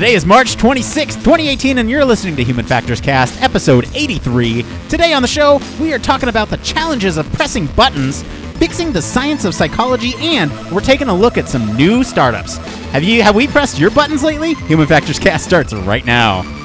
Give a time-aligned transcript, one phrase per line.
[0.00, 4.64] Today is March 26, 2018, and you're listening to Human Factors Cast, episode 83.
[4.88, 8.22] Today on the show, we are talking about the challenges of pressing buttons,
[8.56, 12.56] fixing the science of psychology, and we're taking a look at some new startups.
[12.92, 14.54] Have you have we pressed your buttons lately?
[14.54, 16.59] Human Factors Cast starts right now.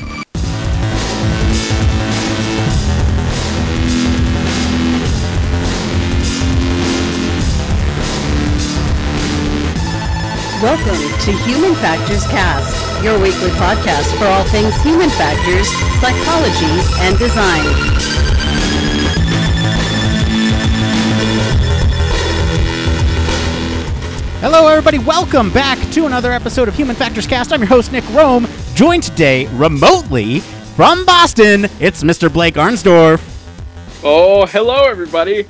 [10.66, 15.67] Welcome to Human Factors Cast, your weekly podcast for all things human factors,
[16.02, 16.66] psychology,
[17.05, 17.62] and design.
[24.41, 24.98] Hello, everybody.
[24.98, 27.53] Welcome back to another episode of Human Factors Cast.
[27.53, 31.66] I'm your host, Nick Rome, joined today remotely from Boston.
[31.80, 32.34] It's Mr.
[32.34, 33.22] Blake Arnsdorf.
[34.03, 35.45] Oh, hello, everybody.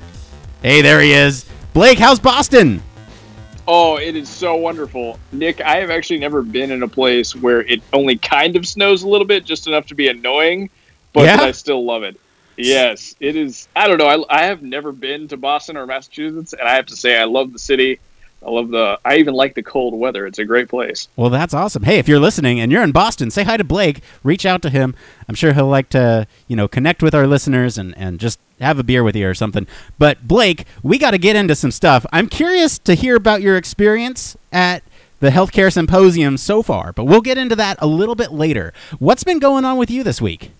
[0.61, 1.45] Hey, there he is.
[1.72, 2.84] Blake, how's Boston?
[3.67, 5.19] Oh, it is so wonderful.
[5.31, 9.03] Nick, I have actually never been in a place where it only kind of snows
[9.03, 10.69] a little bit, just enough to be annoying,
[11.13, 11.41] but Yeah?
[11.41, 12.19] I still love it.
[12.57, 13.67] Yes, it is.
[13.75, 14.05] I don't know.
[14.05, 17.25] I, I have never been to Boston or Massachusetts, and I have to say, I
[17.25, 17.99] love the city.
[18.45, 18.99] I love the.
[19.03, 20.27] I even like the cold weather.
[20.27, 21.07] It's a great place.
[21.15, 21.83] Well, that's awesome.
[21.83, 24.01] Hey, if you're listening and you're in Boston, say hi to Blake.
[24.23, 24.95] Reach out to him.
[25.27, 28.77] I'm sure he'll like to, you know, connect with our listeners and, and just have
[28.77, 29.66] a beer with you or something.
[29.97, 32.05] But Blake, we got to get into some stuff.
[32.11, 34.83] I'm curious to hear about your experience at
[35.19, 38.73] the healthcare symposium so far, but we'll get into that a little bit later.
[38.99, 40.51] What's been going on with you this week?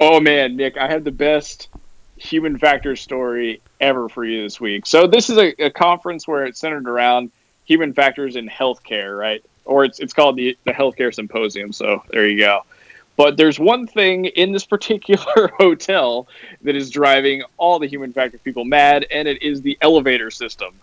[0.00, 1.68] Oh man, Nick, I have the best
[2.20, 4.86] human factor story ever for you this week.
[4.86, 7.30] So this is a, a conference where it's centered around
[7.64, 9.44] human factors in healthcare, right?
[9.64, 11.72] Or it's it's called the the healthcare symposium.
[11.72, 12.64] So there you go.
[13.16, 16.28] But there's one thing in this particular hotel
[16.62, 20.74] that is driving all the human factor people mad, and it is the elevator system.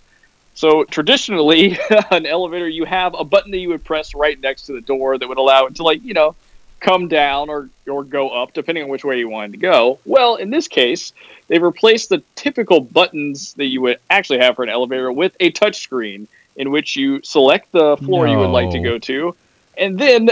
[0.56, 1.78] So traditionally,
[2.12, 5.18] an elevator, you have a button that you would press right next to the door
[5.18, 6.36] that would allow it to, like, you know,
[6.80, 10.00] come down or or go up, depending on which way you wanted to go.
[10.06, 11.14] Well, in this case,
[11.48, 15.52] they've replaced the typical buttons that you would actually have for an elevator with a
[15.52, 19.36] touch screen in which you select the floor you would like to go to,
[19.78, 20.30] and then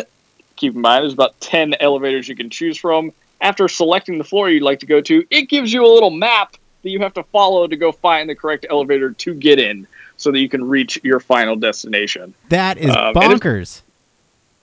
[0.56, 3.12] keep in mind there's about ten elevators you can choose from.
[3.42, 6.56] After selecting the floor you'd like to go to, it gives you a little map
[6.84, 9.88] that you have to follow to go find the correct elevator to get in,
[10.18, 12.34] so that you can reach your final destination.
[12.50, 13.82] That is Um, bonkers.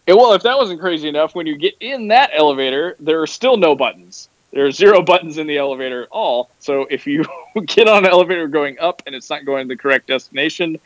[0.09, 3.57] Well, if that wasn't crazy enough, when you get in that elevator, there are still
[3.57, 4.29] no buttons.
[4.53, 6.51] There are zero buttons in the elevator at all.
[6.59, 7.25] So if you
[7.67, 10.79] get on an elevator going up and it's not going to the correct destination,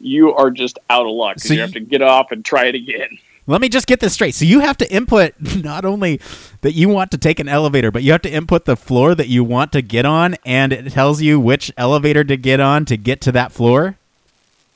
[0.00, 1.38] you are just out of luck.
[1.38, 3.18] So you you- have to get off and try it again.
[3.48, 4.34] Let me just get this straight.
[4.34, 6.20] So you have to input not only
[6.62, 9.28] that you want to take an elevator, but you have to input the floor that
[9.28, 12.96] you want to get on, and it tells you which elevator to get on to
[12.96, 13.96] get to that floor.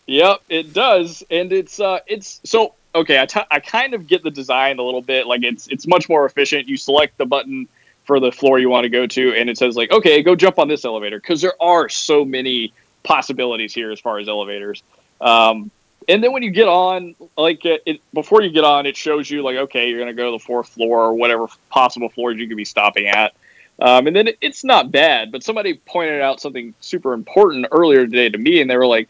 [0.07, 3.21] Yep, it does, and it's uh, it's so okay.
[3.21, 5.27] I, t- I kind of get the design a little bit.
[5.27, 6.69] Like it's it's much more efficient.
[6.69, 7.69] You select the button
[8.05, 10.59] for the floor you want to go to, and it says like, okay, go jump
[10.59, 14.83] on this elevator because there are so many possibilities here as far as elevators.
[15.21, 15.71] Um,
[16.09, 19.31] and then when you get on, like it, it before you get on, it shows
[19.31, 22.49] you like, okay, you're gonna go to the fourth floor or whatever possible floors you
[22.49, 23.34] could be stopping at.
[23.81, 28.05] Um, and then it, it's not bad, but somebody pointed out something super important earlier
[28.05, 29.09] today to me, and they were like,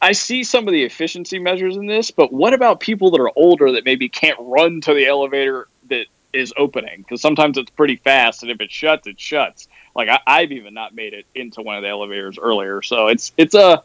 [0.00, 3.32] I see some of the efficiency measures in this, but what about people that are
[3.34, 6.98] older that maybe can't run to the elevator that is opening?
[6.98, 9.68] Because sometimes it's pretty fast, and if it shuts, it shuts.
[9.94, 13.32] Like I, I've even not made it into one of the elevators earlier, so it's
[13.36, 13.82] it's a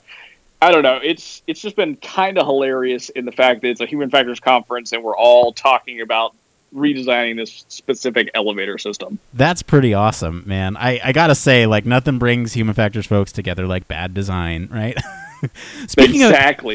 [0.61, 0.99] I don't know.
[1.03, 4.39] It's it's just been kind of hilarious in the fact that it's a human factors
[4.39, 6.35] conference, and we're all talking about
[6.73, 9.19] redesigning this specific elevator system.
[9.33, 10.77] That's pretty awesome, man.
[10.77, 14.97] I, I gotta say, like nothing brings human factors folks together like bad design, right?
[15.87, 16.31] speaking of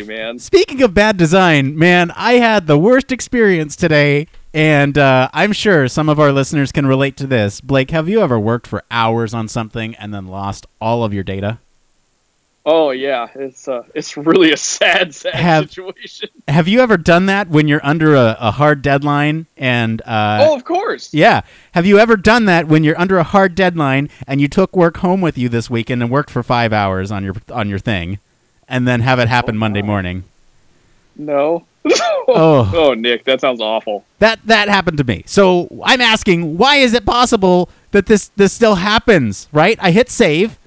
[0.07, 0.39] man.
[0.39, 5.89] speaking of bad design, man, I had the worst experience today, and uh, I'm sure
[5.89, 7.61] some of our listeners can relate to this.
[7.61, 11.25] Blake, have you ever worked for hours on something and then lost all of your
[11.25, 11.59] data?
[12.71, 16.29] Oh yeah, it's uh, it's really a sad, sad Have- situation.
[16.49, 20.55] Have you ever done that when you're under a, a hard deadline and uh, oh,
[20.55, 21.15] of course.
[21.15, 21.43] Yeah.
[21.73, 24.99] Have you ever done that when you're under a hard deadline and you took work
[24.99, 28.19] home with you this weekend and worked for five hours on your on your thing,
[28.69, 30.25] and then have it happen Oh, Monday morning?
[31.17, 31.65] No.
[32.31, 32.71] Oh.
[32.75, 34.05] oh, Nick, that sounds awful.
[34.19, 35.23] That that happened to me.
[35.25, 39.49] So I'm asking, why is it possible that this this still happens?
[39.51, 39.79] Right?
[39.81, 40.59] I hit save,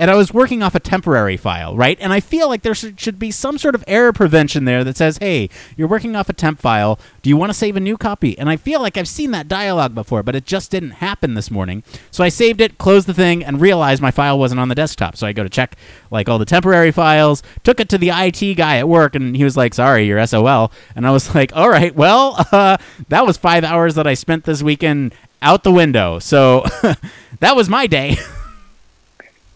[0.00, 1.98] and I was working off a temporary file, right?
[2.00, 5.18] And I feel like there should, be some sort of error prevention there that says,
[5.18, 6.98] "Hey, you're working off a temp file.
[7.20, 9.46] Do you want to save a new copy?" And I feel like I've seen that
[9.46, 11.82] dialogue before, but it just didn't happen this morning.
[12.10, 15.18] So I saved it, closed the thing, and realized my file wasn't on the desktop.
[15.18, 15.76] So I go to check
[16.10, 19.44] like all the temporary files, took it to the IT guy at work, and he
[19.44, 22.78] was like, "Sorry, you're SOL." And I was like, "All right, well, uh,
[23.10, 26.64] that was five hours that I spent this weekend out the window." So
[27.40, 28.16] that was my day.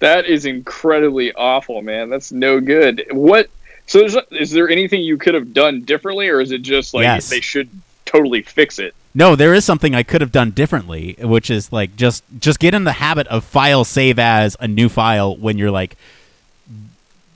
[0.00, 2.10] That is incredibly awful, man.
[2.10, 3.04] That's no good.
[3.10, 3.48] What?
[3.86, 7.02] So, is, is there anything you could have done differently, or is it just like
[7.04, 7.28] Yes.
[7.30, 7.68] they should
[8.04, 8.94] totally fix it?
[9.14, 12.74] No, there is something I could have done differently, which is like just just get
[12.74, 15.96] in the habit of file save as a new file when you're like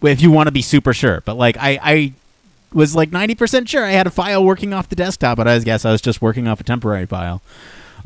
[0.02, 1.22] if you want to be super sure.
[1.24, 2.12] But like I I
[2.72, 5.84] was like 90% sure I had a file working off the desktop, but I guess
[5.84, 7.40] I was just working off a temporary file.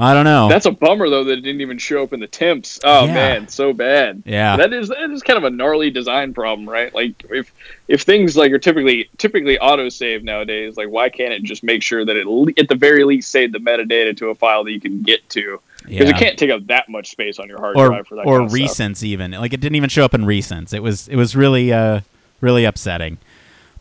[0.02, 0.48] I don't know.
[0.48, 2.80] That's a bummer though that it didn't even show up in the temps.
[2.82, 3.14] Oh Yeah.
[3.14, 4.22] man, so bad.
[4.26, 4.56] Yeah.
[4.56, 6.94] that is that is kind of a gnarly design problem, right?
[6.94, 7.52] Like if
[7.88, 12.04] if things like are typically typically autosave nowadays, like why can't it just make sure
[12.04, 14.80] that it le- at the very least save the metadata to a file that you
[14.80, 15.60] can get to?
[15.84, 16.16] Because Yeah.
[16.16, 18.38] it can't take up that much space on your hard or drive for that or
[18.38, 18.76] kind of stuff.
[18.88, 21.72] recents even like it didn't even show up in recents it was it was really
[21.72, 22.00] uh
[22.40, 23.18] really upsetting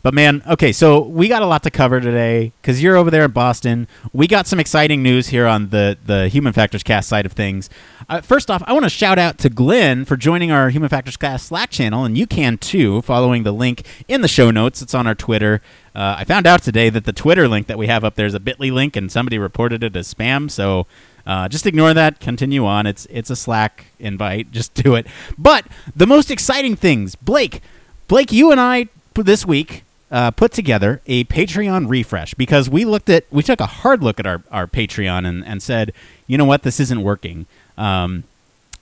[0.04, 3.26] but man okay so we got a lot to cover today because you're over there
[3.26, 7.26] in boston we got some exciting news here on the the human factors cast side
[7.26, 7.70] of things
[8.10, 11.18] uh, first off i want to shout out to glenn for joining our human factors
[11.18, 14.94] cast slack channel and you can too following the link in the show notes it's
[14.94, 15.62] on our twitter
[15.96, 18.34] uh, i found out today that the twitter link that we have up there is
[18.34, 20.86] a bitly link and somebody reported it as spam so
[21.24, 22.20] uh, just ignore that.
[22.20, 22.88] Continue on.
[22.88, 24.52] It's it's a Slack invite.
[24.52, 25.06] Just do it.
[25.38, 25.66] But
[25.96, 27.62] the most exciting things, Blake,
[28.08, 33.10] Blake, you and I this week uh, put together a Patreon refresh because we looked
[33.10, 35.94] at we took a hard look at our our Patreon and and said,
[36.28, 37.46] you know what, this isn't working.
[37.78, 38.26] Um,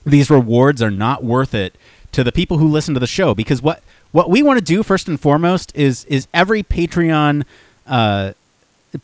[0.04, 1.76] these rewards are not worth it
[2.12, 3.82] to the people who listen to the show because what
[4.12, 7.44] what we want to do first and foremost is is every Patreon
[7.86, 8.32] uh,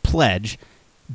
[0.03, 0.59] pledge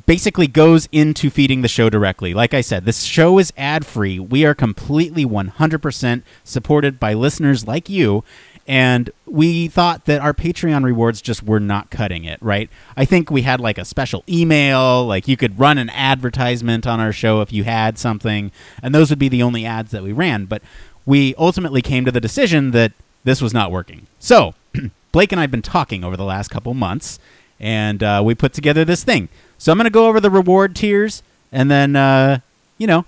[0.07, 2.33] basically goes into feeding the show directly.
[2.33, 4.19] Like I said, this show is ad free.
[4.19, 8.23] We are completely 100% supported by listeners like you.
[8.67, 12.69] And we thought that our Patreon rewards just were not cutting it, right?
[12.95, 16.99] I think we had like a special email, like you could run an advertisement on
[16.99, 18.51] our show if you had something,
[18.81, 20.45] and those would be the only ads that we ran.
[20.45, 20.61] But
[21.05, 22.93] we ultimately came to the decision that
[23.25, 24.07] this was not working.
[24.19, 24.55] So,
[25.11, 27.19] Blake and I have been talking over the last couple months,
[27.59, 29.29] and uh, we put together this thing.
[29.57, 31.21] So I'm going to go over the reward tiers,
[31.51, 32.39] and then, uh,
[32.77, 33.05] you know,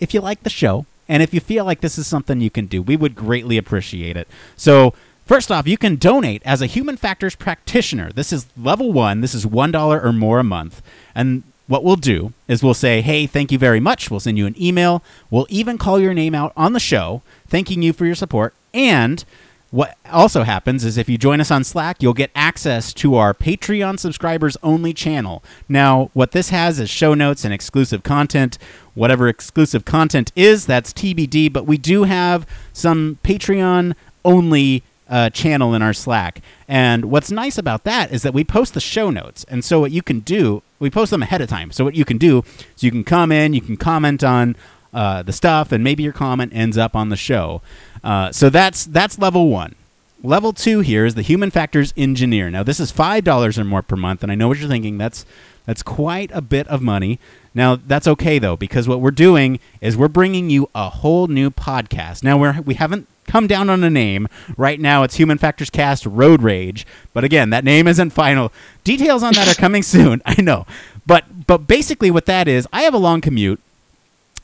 [0.00, 2.66] if you like the show, and if you feel like this is something you can
[2.66, 4.28] do, we would greatly appreciate it.
[4.56, 4.94] So,
[5.24, 8.12] first off, you can donate as a human factors practitioner.
[8.12, 9.20] This is level one.
[9.20, 10.82] This is $1 or more a month.
[11.14, 14.10] And what we'll do is we'll say, hey, thank you very much.
[14.10, 15.02] We'll send you an email.
[15.30, 18.54] We'll even call your name out on the show, thanking you for your support.
[18.74, 19.24] And
[19.70, 23.34] what also happens is if you join us on Slack, you'll get access to our
[23.34, 25.42] Patreon subscribers only channel.
[25.68, 28.56] Now, what this has is show notes and exclusive content.
[28.94, 33.94] Whatever exclusive content is, that's TBD, but we do have some Patreon
[34.24, 36.40] only uh, channel in our Slack.
[36.66, 39.44] And what's nice about that is that we post the show notes.
[39.48, 41.72] And so what you can do, we post them ahead of time.
[41.72, 42.42] So what you can do
[42.74, 44.56] is you can come in, you can comment on
[44.92, 47.60] uh, the stuff, and maybe your comment ends up on the show.
[48.08, 49.74] Uh, so that's that's level one.
[50.22, 52.48] Level two here is the human factors engineer.
[52.48, 54.96] Now this is five dollars or more per month, and I know what you're thinking.
[54.96, 55.26] That's
[55.66, 57.18] that's quite a bit of money.
[57.52, 61.50] Now that's okay though, because what we're doing is we're bringing you a whole new
[61.50, 62.24] podcast.
[62.24, 64.26] Now we're we haven't come down on a name
[64.56, 65.02] right now.
[65.02, 68.50] It's Human Factors Cast Road Rage, but again, that name isn't final.
[68.84, 70.22] Details on that are coming soon.
[70.24, 70.64] I know,
[71.06, 73.60] but but basically what that is, I have a long commute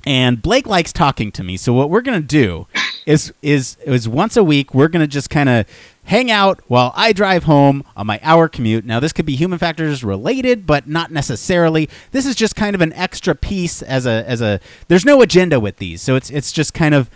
[0.05, 1.57] and Blake likes talking to me.
[1.57, 2.67] So what we're gonna do
[3.07, 5.67] is is is once a week we're gonna just kind of
[6.05, 8.85] hang out while I drive home on my hour commute.
[8.85, 11.89] Now this could be human factors related, but not necessarily.
[12.13, 14.61] This is just kind of an extra piece as a as a.
[14.89, 17.11] There's no agenda with these, so it's it's just kind of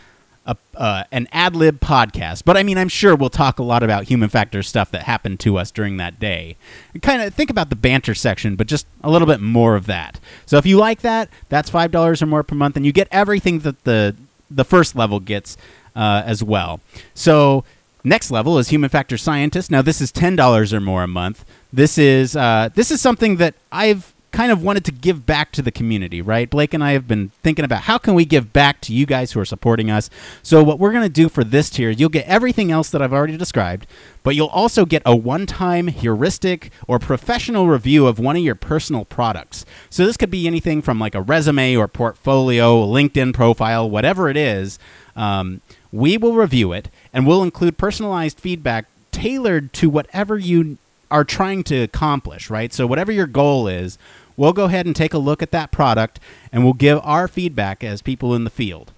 [0.47, 2.45] a, uh, an ad lib podcast.
[2.45, 5.41] But I mean, I'm sure we'll talk a lot about human factors stuff that happened
[5.41, 6.57] to us during that day.
[7.03, 10.19] Kind of think about the banter section, but just a little bit more of that.
[10.47, 13.09] So if you like that, that's five dollars or more per month, and you get
[13.11, 14.17] everything that the
[14.51, 15.59] the first level gets
[15.99, 16.81] uh, as well.
[17.15, 17.65] So
[18.05, 19.71] next level is human factor scientist.
[19.71, 21.45] Now this is ten dollars or more a month.
[21.73, 25.63] This is uh, this is something that I've kind of wanted to give back to
[25.63, 26.51] the community, right?
[26.51, 29.33] Blake and I have been thinking about how can we give back to you guys
[29.33, 30.11] who are supporting us.
[30.43, 33.13] So what we're going to do for this tier, you'll get everything else that I've
[33.15, 33.87] already described,
[34.23, 39.07] but you'll also get a one-time heuristic or professional review of one of your personal
[39.07, 39.65] products.
[39.89, 44.37] So this could be anything from like a resume or portfolio, LinkedIn profile, whatever it
[44.37, 44.79] is.
[45.17, 50.79] Um, We will review it and we'll include personalized feedback tailored to whatever you
[51.11, 52.73] are trying to accomplish, right?
[52.73, 53.99] So, whatever your goal is,
[54.37, 56.21] we'll go ahead and take a look at that product
[56.53, 58.93] and we'll give our feedback as people in the field.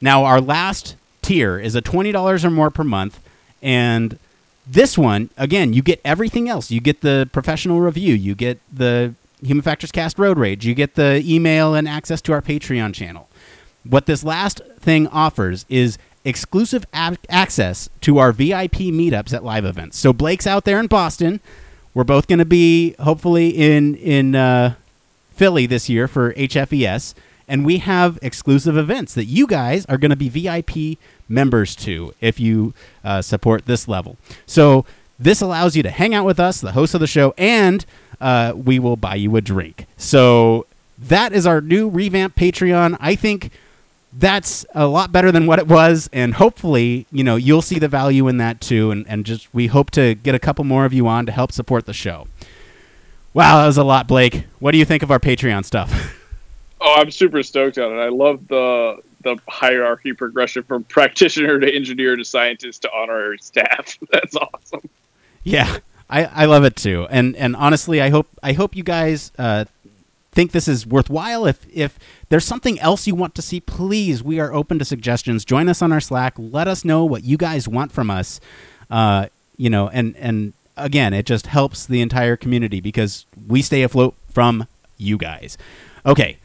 [0.00, 3.20] Now, our last tier is a $20 or more per month.
[3.62, 4.18] And
[4.66, 6.70] this one, again, you get everything else.
[6.70, 10.94] You get the professional review, you get the Human Factors Cast Road Rage, you get
[10.94, 13.28] the email and access to our Patreon channel.
[13.84, 19.64] What this last thing offers is exclusive ab- access to our VIP meetups at live
[19.64, 19.98] events.
[19.98, 21.40] So Blake's out there in Boston.
[21.94, 24.74] We're both going to be hopefully in in uh,
[25.32, 27.14] Philly this year for HFES,
[27.48, 30.98] and we have exclusive events that you guys are going to be VIP
[31.28, 34.16] members to if you uh, support this level.
[34.46, 34.84] So
[35.18, 37.84] this allows you to hang out with us, the host of the show, and
[38.20, 39.86] uh, we will buy you a drink.
[39.96, 40.66] So
[40.98, 42.96] that is our new revamped Patreon.
[43.00, 43.50] I think
[44.12, 47.88] that's a lot better than what it was and hopefully you know you'll see the
[47.88, 50.92] value in that too and, and just we hope to get a couple more of
[50.92, 52.26] you on to help support the show.
[53.34, 54.46] Wow that was a lot blake.
[54.58, 56.16] What do you think of our patreon stuff?
[56.82, 58.00] Oh i'm super stoked on it.
[58.00, 63.98] I love the the hierarchy progression from practitioner to engineer to scientist to honorary staff.
[64.10, 64.88] That's awesome.
[65.44, 65.76] Yeah
[66.08, 67.06] i i love it too.
[67.10, 69.66] And and honestly i hope i hope you guys uh
[70.40, 71.44] think this is worthwhile.
[71.44, 71.98] If if
[72.30, 75.44] there's something else you want to see please we are open to suggestions.
[75.44, 76.32] Join us on our slack.
[76.38, 78.40] Let us know what you guys want from us.
[78.90, 79.26] Uh,
[79.58, 84.14] you know and and again it just helps the entire community because we stay afloat
[84.30, 84.66] from
[84.96, 85.58] you guys.
[86.06, 86.38] Okay.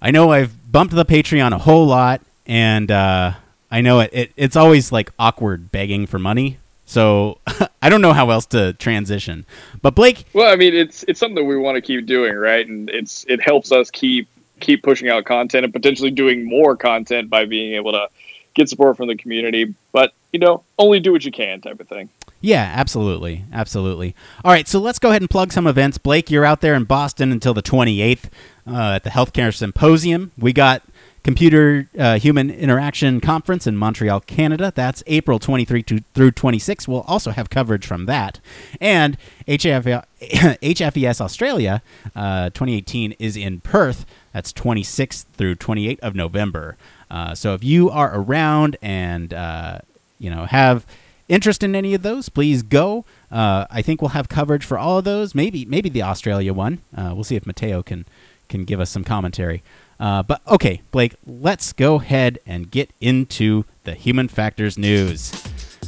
[0.00, 3.34] I know i've bumped the patreon a whole lot and uh,
[3.70, 7.38] i know it, it it's always like awkward begging for money so
[7.82, 9.46] I don't know how else to transition.
[9.80, 12.66] But Blake, well, I mean, it's it's something that we want to keep doing, right?
[12.66, 14.28] And it's it helps us keep
[14.60, 18.08] keep pushing out content and potentially doing more content by being able to
[18.54, 19.74] get support from the community.
[19.92, 22.08] But you know, only do what you can, type of thing.
[22.40, 24.16] Yeah, absolutely, absolutely.
[24.44, 25.96] All right, so let's go ahead and plug some events.
[25.98, 28.24] Blake, you're out there in Boston until the 28th
[28.66, 30.32] uh, at the Healthcare Symposium.
[30.36, 30.82] We got
[31.24, 34.72] Computer uh, Human Interaction Conference in Montreal, Canada.
[34.74, 36.88] That's April 23 to, through 26.
[36.88, 38.40] We'll also have coverage from that.
[38.80, 41.82] And HF, HFES Australia
[42.16, 44.04] uh, 2018 is in Perth.
[44.32, 46.76] That's 26th through 28th of November.
[47.10, 49.78] Uh, so if you are around and uh,
[50.18, 50.86] you know have
[51.28, 53.04] interest in any of those, please go.
[53.30, 55.34] Uh, I think we'll have coverage for all of those.
[55.34, 56.80] Maybe maybe the Australia one.
[56.96, 58.06] Uh, we'll see if Mateo can
[58.48, 59.62] can give us some commentary.
[60.02, 65.30] Uh, but okay, Blake, let's go ahead and get into the human factors news.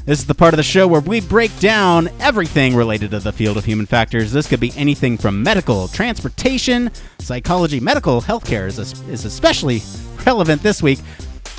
[0.07, 3.33] This is the part of the show where we break down everything related to the
[3.33, 4.31] field of human factors.
[4.31, 9.83] This could be anything from medical, transportation, psychology, medical, healthcare is, is especially
[10.25, 11.01] relevant this week.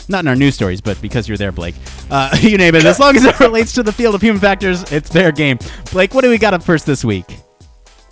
[0.08, 1.76] Not in our news stories, but because you're there, Blake.
[2.10, 2.86] Uh, you name it.
[2.86, 5.60] As long as it relates to the field of human factors, it's their game.
[5.92, 7.26] Blake, what do we got up first this week?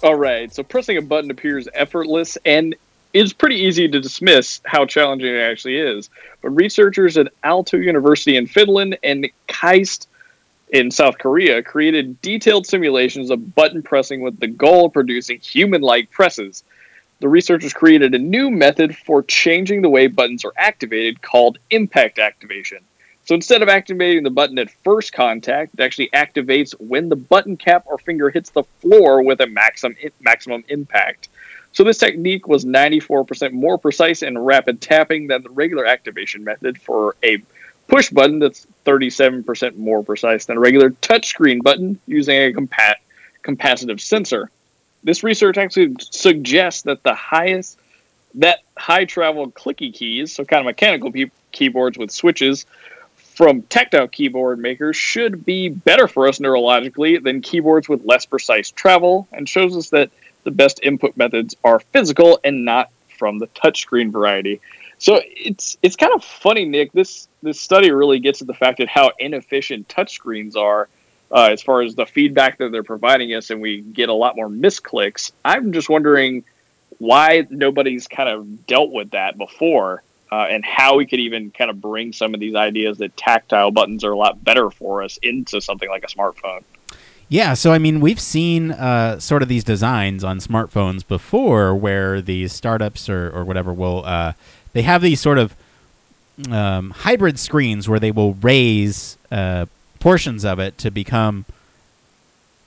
[0.04, 0.54] All right.
[0.54, 2.76] So pressing a button appears effortless and
[3.14, 6.10] it's pretty easy to dismiss how challenging it actually is.
[6.42, 10.08] But researchers at Aalto University in Finland and KAIST
[10.70, 15.82] in South Korea created detailed simulations of button pressing with the goal of producing human
[15.82, 16.64] like presses.
[17.20, 22.18] The researchers created a new method for changing the way buttons are activated called impact
[22.18, 22.80] activation.
[23.26, 27.56] So instead of activating the button at first contact, it actually activates when the button
[27.56, 31.30] cap or finger hits the floor with a maximum maximum impact.
[31.74, 36.80] So this technique was 94% more precise and rapid tapping than the regular activation method
[36.80, 37.44] for a
[37.88, 43.02] push button that's 37% more precise than a regular touchscreen button using a compat-
[43.44, 44.50] capacitive sensor.
[45.04, 47.80] This research actually suggests that the highest
[48.36, 52.66] that high travel clicky keys, so kind of mechanical pe- keyboards with switches
[53.16, 58.72] from tactile keyboard makers should be better for us neurologically than keyboards with less precise
[58.72, 60.10] travel and shows us that
[60.44, 64.62] the best input methods are physical and not from the touchscreen variety.
[64.98, 66.92] So it's it's kind of funny, Nick.
[66.94, 70.88] This this study really gets at the fact that how inefficient touchscreens are
[71.32, 74.36] uh, as far as the feedback that they're providing us, and we get a lot
[74.36, 75.32] more misclicks.
[75.44, 76.44] I'm just wondering
[77.00, 81.70] why nobody's kind of dealt with that before, uh, and how we could even kind
[81.70, 85.18] of bring some of these ideas that tactile buttons are a lot better for us
[85.22, 86.64] into something like a smartphone.
[87.34, 92.22] Yeah, so I mean, we've seen uh, sort of these designs on smartphones before, where
[92.22, 94.34] these startups or, or whatever will uh,
[94.74, 95.56] they have these sort of
[96.52, 99.66] um, hybrid screens where they will raise uh,
[100.00, 101.46] portions of it to become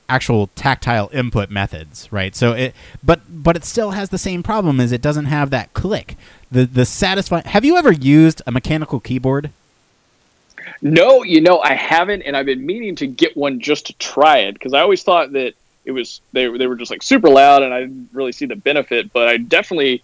[0.09, 2.35] actual tactile input methods, right?
[2.35, 5.75] So it, but but it still has the same problem as it doesn't have that
[5.75, 6.17] click.
[6.51, 7.45] The the satisfying.
[7.45, 9.53] Have you ever used a mechanical keyboard?
[10.83, 14.39] No, you know I haven't, and I've been meaning to get one just to try
[14.39, 15.55] it because I always thought that
[15.85, 18.57] it was they they were just like super loud, and I didn't really see the
[18.57, 19.13] benefit.
[19.13, 20.03] But I definitely,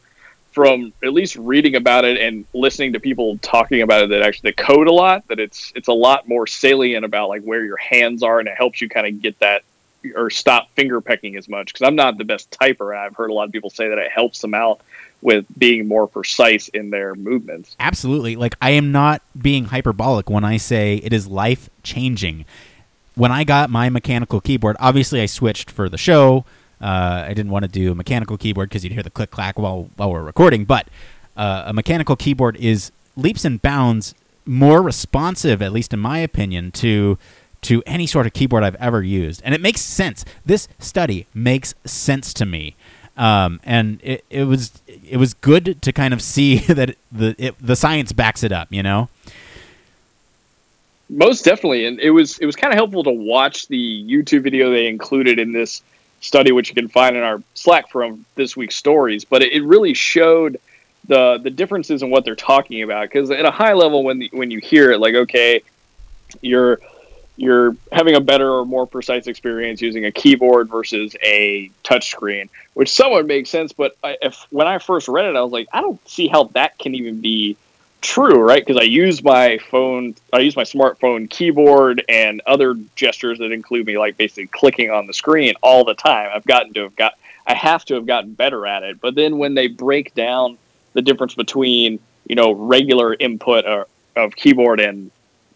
[0.52, 4.50] from at least reading about it and listening to people talking about it that actually
[4.50, 7.76] they code a lot, that it's it's a lot more salient about like where your
[7.76, 9.62] hands are, and it helps you kind of get that
[10.16, 12.96] or stop finger pecking as much because I'm not the best typer.
[12.96, 14.80] I've heard a lot of people say that it helps them out
[15.22, 17.76] with being more precise in their movements.
[17.78, 18.36] Absolutely.
[18.36, 22.44] Like I am not being hyperbolic when I say it is life changing.
[23.14, 26.44] When I got my mechanical keyboard, obviously I switched for the show.
[26.80, 29.58] Uh, I didn't want to do a mechanical keyboard because you'd hear the click clack
[29.58, 30.64] while while we're recording.
[30.64, 30.88] But
[31.36, 34.14] uh, a mechanical keyboard is leaps and bounds
[34.44, 37.18] more responsive, at least in my opinion, to
[37.62, 40.24] to any sort of keyboard I've ever used, and it makes sense.
[40.44, 42.74] This study makes sense to me
[43.22, 47.54] um, and it, it was it was good to kind of see that the it,
[47.60, 49.08] the science backs it up, you know.
[51.08, 54.72] Most definitely, and it was it was kind of helpful to watch the YouTube video
[54.72, 55.82] they included in this
[56.20, 59.24] study, which you can find in our Slack from this week's stories.
[59.24, 60.58] But it, it really showed
[61.06, 64.30] the the differences in what they're talking about because at a high level, when the,
[64.32, 65.62] when you hear it, like okay,
[66.40, 66.80] you're
[67.36, 72.90] you're having a better or more precise experience using a keyboard versus a touchscreen, which
[72.90, 73.72] somewhat makes sense.
[73.72, 76.44] But I, if when I first read it, I was like, I don't see how
[76.54, 77.56] that can even be
[78.02, 78.64] true, right?
[78.64, 83.86] Because I use my phone, I use my smartphone keyboard and other gestures that include
[83.86, 86.30] me like basically clicking on the screen all the time.
[86.34, 87.14] I've gotten to have got,
[87.46, 89.00] I have to have gotten better at it.
[89.00, 90.58] But then when they break down
[90.92, 95.10] the difference between you know regular input or, of keyboard and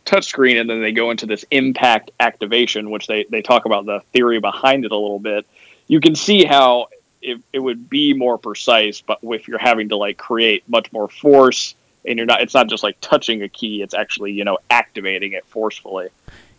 [0.07, 4.01] touchscreen, and then they go into this impact activation, which they, they talk about the
[4.13, 5.47] theory behind it a little bit.
[5.89, 6.89] You can see how
[7.23, 11.09] it, it would be more precise, but if you're having to like create much more
[11.09, 14.59] force, and you're not, it's not just like touching a key; it's actually you know
[14.71, 16.09] activating it forcefully.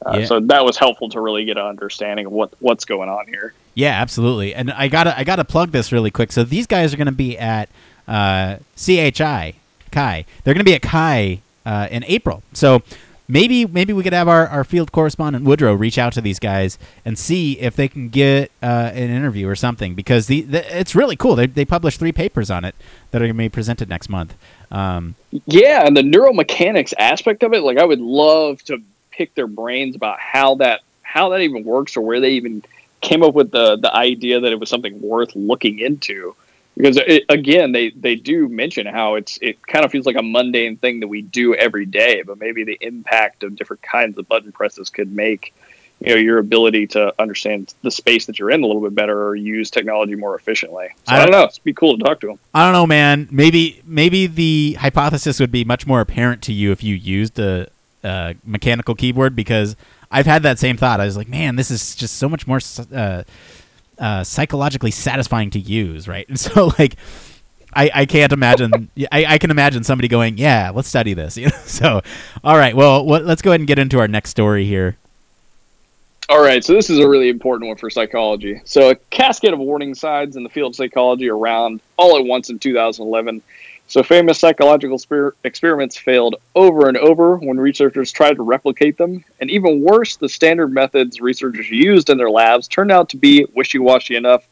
[0.06, 0.25] Uh, yeah.
[0.25, 3.54] So that was helpful to really get an understanding of what what's going on here.
[3.74, 4.54] Yeah, absolutely.
[4.54, 6.32] And I gotta I gotta plug this really quick.
[6.32, 7.70] So these guys are going to be at
[8.08, 9.56] uh, CHI
[9.92, 10.25] CHI.
[10.44, 12.44] They're going to be at CHI uh, in April.
[12.54, 12.82] So
[13.27, 16.77] maybe maybe we could have our, our field correspondent Woodrow reach out to these guys
[17.03, 20.96] and see if they can get uh, an interview or something because the, the, it's
[20.96, 21.36] really cool.
[21.36, 22.75] They they published three papers on it
[23.12, 24.36] that are going to be presented next month.
[24.72, 25.15] Um,
[25.46, 29.95] yeah, and the neuromechanics aspect of it, like I would love to pick their brains
[29.95, 32.63] about how that how that even works or where they even
[33.02, 36.36] came up with the the idea that it was something worth looking into
[36.78, 40.22] because it, again they they do mention how it's it kind of feels like a
[40.22, 44.28] mundane thing that we do every day but maybe the impact of different kinds of
[44.28, 45.54] button presses could make
[46.00, 49.28] you know your ability to understand the space that you're in a little bit better
[49.28, 50.90] or use technology more efficiently.
[51.08, 51.44] So I, don't, I don't know.
[51.46, 53.28] It'd be cool to talk to them i don't know man.
[53.32, 57.68] Maybe maybe the hypothesis would be much more apparent to you if you used a,
[58.04, 59.76] a mechanical keyboard because
[60.12, 61.00] i've had that same thought.
[61.00, 62.60] I was like man this is just so much more
[62.94, 63.24] uh,
[63.99, 66.27] uh, psychologically satisfying to use, right?
[66.27, 66.95] And so like
[67.73, 71.38] I, I can't imagine I, I can imagine somebody going, yeah, let's study this.
[71.47, 71.57] You know?
[71.65, 72.01] So
[72.43, 74.97] all right, well let's go ahead and get into our next story here.
[76.29, 78.60] All right, so this is a really important one for psychology.
[78.65, 82.49] So a cascade of warning signs in the field of psychology around all at once
[82.49, 83.41] in 2011
[83.88, 85.00] so famous psychological
[85.43, 90.30] experiments failed over and over when researchers tried to replicate them, and even worse, the
[90.30, 94.47] standard methods researchers used in their labs turned out to be wishy-washy enough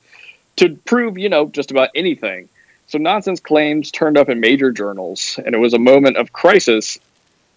[0.55, 2.47] to prove, you know, just about anything.
[2.87, 6.97] So nonsense claims turned up in major journals, and it was a moment of crisis.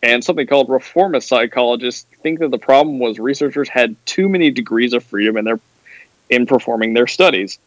[0.03, 4.93] And something called reformist psychologists think that the problem was researchers had too many degrees
[4.93, 5.61] of freedom in their
[6.31, 7.59] in performing their studies.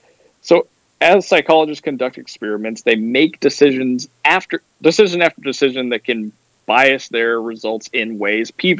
[0.42, 0.68] So
[1.02, 6.32] as psychologists conduct experiments, they make decisions after decision after decision that can
[6.68, 8.78] bias their results in ways p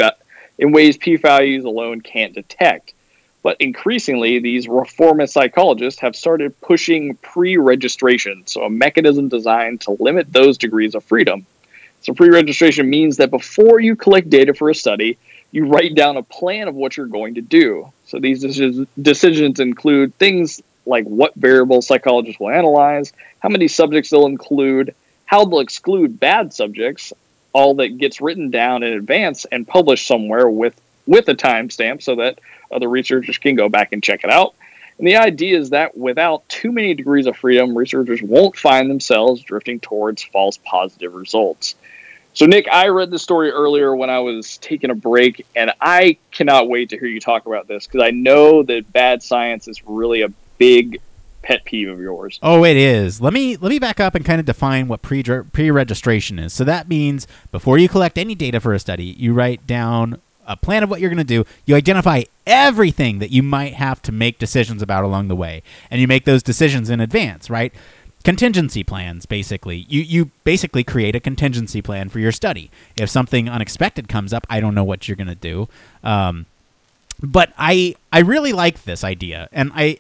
[0.60, 2.94] in ways p values alone can't detect.
[3.44, 10.32] But increasingly, these reformist psychologists have started pushing pre-registration, so a mechanism designed to limit
[10.32, 11.48] those degrees of freedom.
[12.02, 15.18] So pre-registration means that before you collect data for a study,
[15.52, 17.92] you write down a plan of what you're going to do.
[18.06, 18.42] So these
[19.02, 25.46] decisions include things like what variables psychologists will analyze, how many subjects they'll include, how
[25.46, 27.14] they'll exclude bad subjects,
[27.54, 32.16] all that gets written down in advance and published somewhere with with a timestamp so
[32.16, 32.40] that
[32.72, 34.56] other researchers can go back and check it out.
[34.98, 39.42] And the idea is that without too many degrees of freedom, researchers won't find themselves
[39.42, 41.76] drifting towards false positive results.
[42.34, 46.18] So, Nick, I read the story earlier when I was taking a break, and I
[46.32, 49.86] cannot wait to hear you talk about this because I know that bad science is
[49.86, 50.30] really a
[50.62, 51.02] big
[51.42, 52.38] pet peeve of yours.
[52.44, 53.20] Oh, it is.
[53.20, 56.54] Let me let me back up and kind of define what pre pre-registration is.
[56.54, 60.56] So that means before you collect any data for a study, you write down a
[60.56, 61.46] plan of what you're going to do.
[61.66, 66.00] You identify everything that you might have to make decisions about along the way, and
[66.00, 67.74] you make those decisions in advance, right?
[68.24, 69.88] Contingency plans, basically.
[69.90, 72.70] You you basically create a contingency plan for your study.
[72.96, 75.68] If something unexpected comes up, I don't know what you're going to do.
[76.04, 76.46] Um,
[77.24, 79.98] but I I really like this idea, and I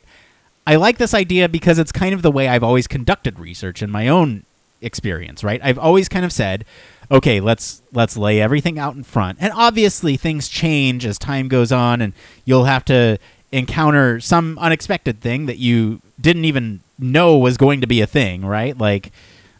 [0.65, 3.89] I like this idea because it's kind of the way I've always conducted research in
[3.89, 4.43] my own
[4.81, 5.59] experience, right?
[5.63, 6.65] I've always kind of said,
[7.09, 9.37] okay, let's let's lay everything out in front.
[9.41, 12.13] And obviously things change as time goes on and
[12.45, 13.17] you'll have to
[13.51, 18.45] encounter some unexpected thing that you didn't even know was going to be a thing,
[18.45, 18.77] right?
[18.77, 19.11] Like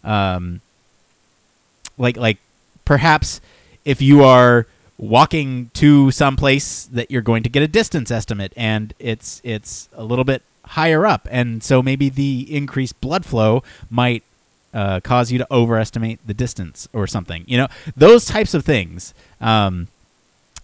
[0.04, 0.62] um
[1.98, 2.38] like like
[2.86, 3.42] perhaps
[3.86, 4.66] if you are
[4.98, 9.90] walking to some place that you're going to get a distance estimate and it's it's
[9.94, 14.24] a little bit higher up and so maybe the increased blood flow might
[14.74, 19.14] uh, cause you to overestimate the distance or something you know those types of things
[19.42, 19.88] um,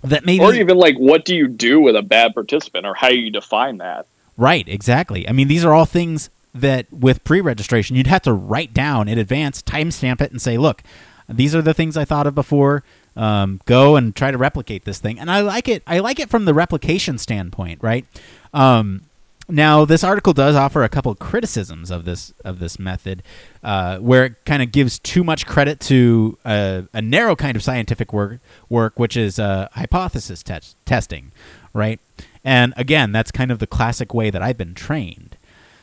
[0.03, 3.09] that maybe or even like what do you do with a bad participant or how
[3.09, 4.05] you define that
[4.37, 8.73] right exactly i mean these are all things that with pre-registration you'd have to write
[8.73, 10.83] down in advance timestamp it and say look
[11.27, 12.83] these are the things i thought of before
[13.17, 15.19] um, go and try to replicate this thing.
[15.19, 15.83] And I like it.
[15.87, 18.05] I like it from the replication standpoint, right?
[18.53, 19.01] Um,
[19.49, 23.23] now, this article does offer a couple of criticisms of this of this method,
[23.63, 27.63] uh, where it kind of gives too much credit to a, a, narrow kind of
[27.63, 31.31] scientific work, work which is uh, hypothesis te- testing,
[31.73, 32.01] right?
[32.43, 35.37] And again, that's kind of the classic way that I've been trained.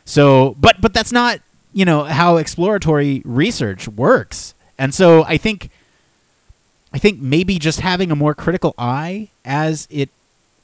[0.05, 1.40] So, but but that's not
[1.72, 4.55] you know how exploratory research works.
[4.77, 5.70] And so I think
[6.92, 10.11] I think maybe just having a more critical eye as it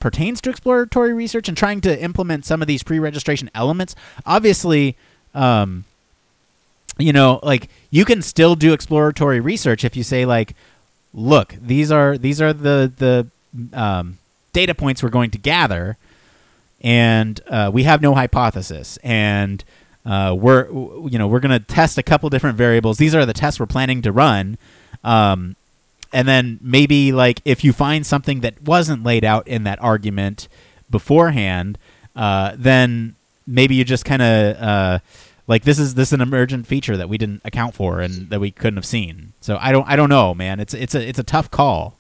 [0.00, 3.94] pertains to exploratory research and trying to implement some of these pre-registration elements.
[4.26, 4.96] Obviously,
[5.34, 5.84] um,
[6.98, 10.54] you know, like you can still do exploratory research if you say like,
[11.14, 14.18] look, these are these are the the um,
[14.52, 15.96] data points we're going to gather,
[16.80, 19.64] and uh, we have no hypothesis, and
[20.04, 22.98] uh, we're you know we're going to test a couple different variables.
[22.98, 24.58] These are the tests we're planning to run.
[25.02, 25.56] Um,
[26.12, 30.48] and then maybe like if you find something that wasn't laid out in that argument
[30.90, 31.78] beforehand,
[32.16, 33.14] uh, then
[33.46, 34.98] maybe you just kind of uh,
[35.46, 38.40] like this is this is an emergent feature that we didn't account for and that
[38.40, 39.32] we couldn't have seen.
[39.40, 40.60] So I don't I don't know, man.
[40.60, 41.96] It's it's a it's a tough call.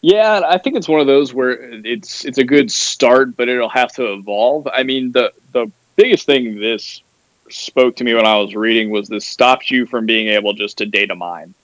[0.00, 1.52] Yeah, I think it's one of those where
[1.84, 4.68] it's it's a good start, but it'll have to evolve.
[4.72, 7.02] I mean, the the biggest thing this
[7.50, 10.78] spoke to me when I was reading was this stops you from being able just
[10.78, 11.54] to data mine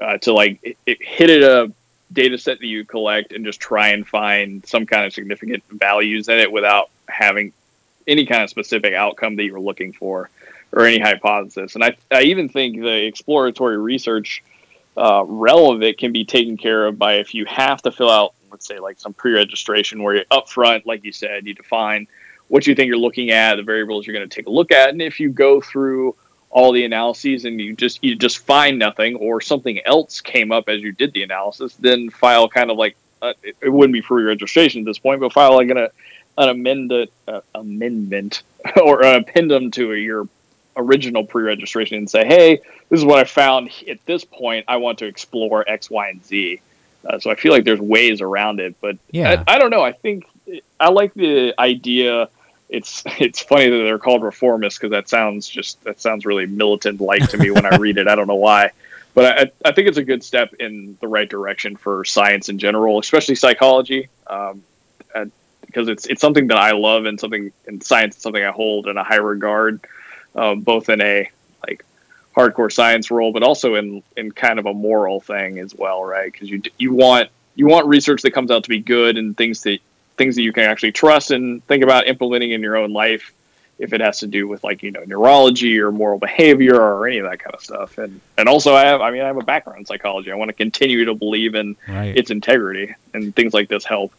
[0.00, 1.72] uh, to like it, it hit a
[2.12, 6.28] data set that you collect and just try and find some kind of significant values
[6.28, 7.52] in it without having
[8.06, 10.30] any kind of specific outcome that you're looking for
[10.72, 11.74] or any hypothesis.
[11.74, 14.42] And I, I even think the exploratory research
[14.96, 18.66] uh, relevant can be taken care of by if you have to fill out, let's
[18.66, 22.06] say, like some pre-registration where you're upfront, like you said, you define
[22.48, 24.90] what you think you're looking at, the variables you're going to take a look at,
[24.90, 26.14] and if you go through
[26.50, 30.68] all the analyses and you just you just find nothing or something else came up
[30.68, 34.02] as you did the analysis, then file kind of like uh, it, it, wouldn't be
[34.02, 35.88] pre-registration at this point, but file like an, uh,
[36.38, 38.42] an amended uh, amendment
[38.82, 40.28] or an addendum to your
[40.76, 42.58] original pre-registration and say, hey,
[42.90, 44.66] this is what I found at this point.
[44.68, 46.60] I want to explore X, Y, and Z.
[47.04, 49.42] Uh, so I feel like there's ways around it, but yeah.
[49.46, 49.82] I, I don't know.
[49.82, 50.26] I think
[50.78, 52.28] I like the idea
[52.68, 57.00] it's it's funny that they're called reformists because that sounds just that sounds really militant
[57.00, 58.08] like to me when I read it.
[58.08, 58.70] I don't know why,
[59.14, 62.58] but I, I think it's a good step in the right direction for science in
[62.58, 64.62] general, especially psychology, um,
[65.64, 68.86] because it's it's something that I love and something in science, is something I hold
[68.86, 69.80] in a high regard,
[70.34, 71.30] uh, both in a
[71.66, 71.84] like
[72.36, 76.32] hardcore science role, but also in in kind of a moral thing as well, right?
[76.32, 79.62] Because you you want you want research that comes out to be good and things
[79.62, 79.80] that
[80.16, 83.32] things that you can actually trust and think about implementing in your own life
[83.78, 87.18] if it has to do with like you know neurology or moral behavior or any
[87.18, 87.98] of that kind of stuff.
[87.98, 90.32] And and also i have i mean i have a background in psychology.
[90.32, 92.16] I want to continue to believe in right.
[92.16, 94.12] its integrity and things like this help.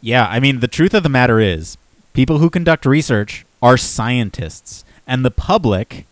[0.00, 1.76] Yeah i mean the truth of the matter is
[2.12, 6.06] people who conduct research are scientists and the public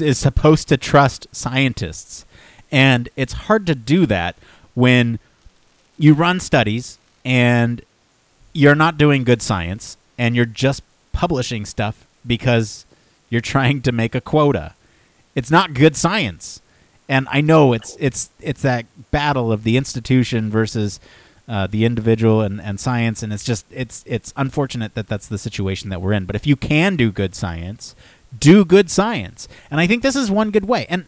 [0.00, 2.24] is supposed to trust scientists.
[2.70, 4.36] And it's hard to do that
[4.74, 5.18] when
[5.96, 7.82] you run studies and
[8.58, 12.84] you're not doing good science and you're just publishing stuff because
[13.30, 14.74] you're trying to make a quota.
[15.36, 16.60] It's not good science.
[17.08, 20.98] And I know it's it's it's that battle of the institution versus
[21.46, 25.38] uh, the individual and, and science, and it's just it's it's unfortunate that that's the
[25.38, 26.26] situation that we're in.
[26.26, 27.94] But if you can do good science,
[28.38, 30.84] do good science, and I think this is one good way.
[30.90, 31.06] And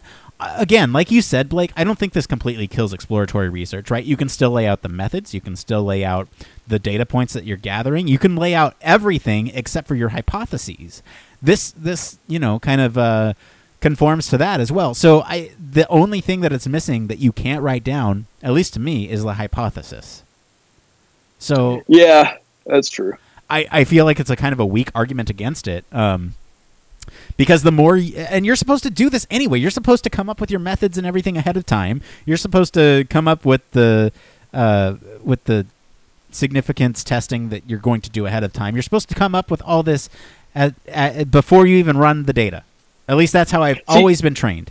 [0.57, 3.90] again, like you said, Blake, I don't think this completely kills exploratory research.
[3.90, 4.05] Right?
[4.05, 6.29] You can still lay out the methods, you can still lay out
[6.66, 11.03] the data points that you're gathering, you can lay out everything except for your hypotheses.
[11.42, 12.98] This this you know kind of.
[12.98, 13.35] Uh,
[13.81, 14.92] conforms to that as well.
[14.92, 18.74] So I the only thing that it's missing that you can't write down, at least
[18.74, 20.22] to me, is the hypothesis.
[21.38, 23.14] So yeah, that's true.
[23.48, 25.85] I, I feel like it's a kind of a weak argument against it.
[25.90, 26.35] Um,
[27.40, 29.59] because the more and you're supposed to do this anyway.
[29.59, 32.03] You're supposed to come up with your methods and everything ahead of time.
[32.26, 34.12] You're supposed to come up with the
[34.53, 35.64] uh, with the
[36.31, 38.74] significance testing that you're going to do ahead of time.
[38.74, 40.11] You're supposed to come up with all this
[40.55, 42.62] at, at, before you even run the data.
[43.09, 44.70] At least that's how i've always been trained.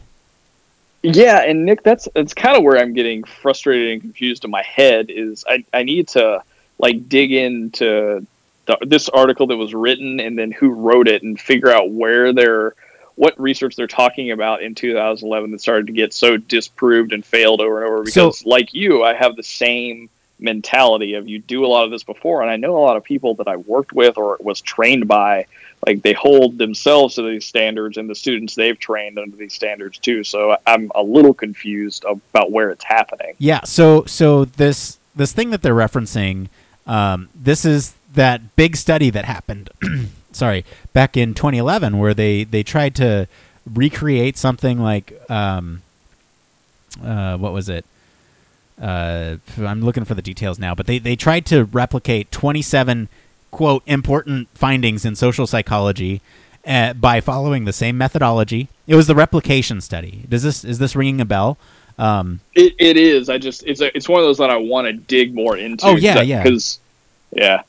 [1.02, 4.62] Yeah, and Nick, that's that's kind of where I'm getting frustrated and confused in my
[4.62, 5.10] head.
[5.10, 6.44] Is I I need to
[6.78, 8.28] like dig into
[8.70, 12.32] the, this article that was written and then who wrote it and figure out where
[12.34, 12.76] they're
[13.16, 17.60] what research they're talking about in 2011 that started to get so disproved and failed
[17.60, 18.04] over and over.
[18.04, 22.04] Because like you, I have the same mentality of you do a lot of this
[22.04, 25.08] before, and I know a lot of people that I worked with or was trained
[25.08, 25.48] by
[25.86, 29.98] like they hold themselves to these standards and the students they've trained under these standards
[29.98, 35.32] too so i'm a little confused about where it's happening yeah so so this this
[35.32, 36.50] thing that they're referencing
[36.86, 39.70] um, this is that big study that happened
[40.32, 43.28] sorry back in 2011 where they they tried to
[43.72, 45.82] recreate something like um,
[47.04, 47.86] uh, what was it
[48.82, 53.10] uh, i'm looking for the details now but they, they tried to replicate 27
[53.52, 56.22] quote important findings in social psychology
[56.66, 58.68] uh, by following the same methodology.
[58.88, 60.26] It was the replication study.
[60.30, 61.58] Does this is this ringing a bell?
[61.98, 63.30] Um, it, it is.
[63.30, 65.86] I just it's a, it's one of those that I want to dig more into.
[65.86, 66.44] Oh yeah, yeah.
[66.44, 66.80] Because
[67.32, 67.64] yeah,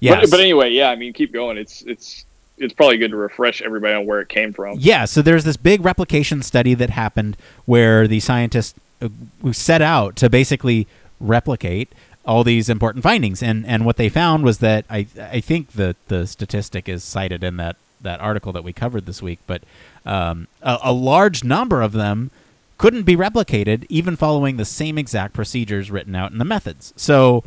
[0.00, 0.20] yeah.
[0.20, 0.90] But, but anyway, yeah.
[0.90, 1.58] I mean, keep going.
[1.58, 2.24] It's it's
[2.56, 4.78] it's probably good to refresh everybody on where it came from.
[4.80, 5.04] Yeah.
[5.04, 9.08] So there's this big replication study that happened where the scientists uh,
[9.52, 10.86] set out to basically
[11.20, 11.92] replicate
[12.24, 13.42] all these important findings.
[13.42, 17.42] And and what they found was that I I think the the statistic is cited
[17.42, 19.62] in that that article that we covered this week, but
[20.06, 22.30] um, a, a large number of them
[22.76, 26.94] couldn't be replicated even following the same exact procedures written out in the methods.
[26.96, 27.42] So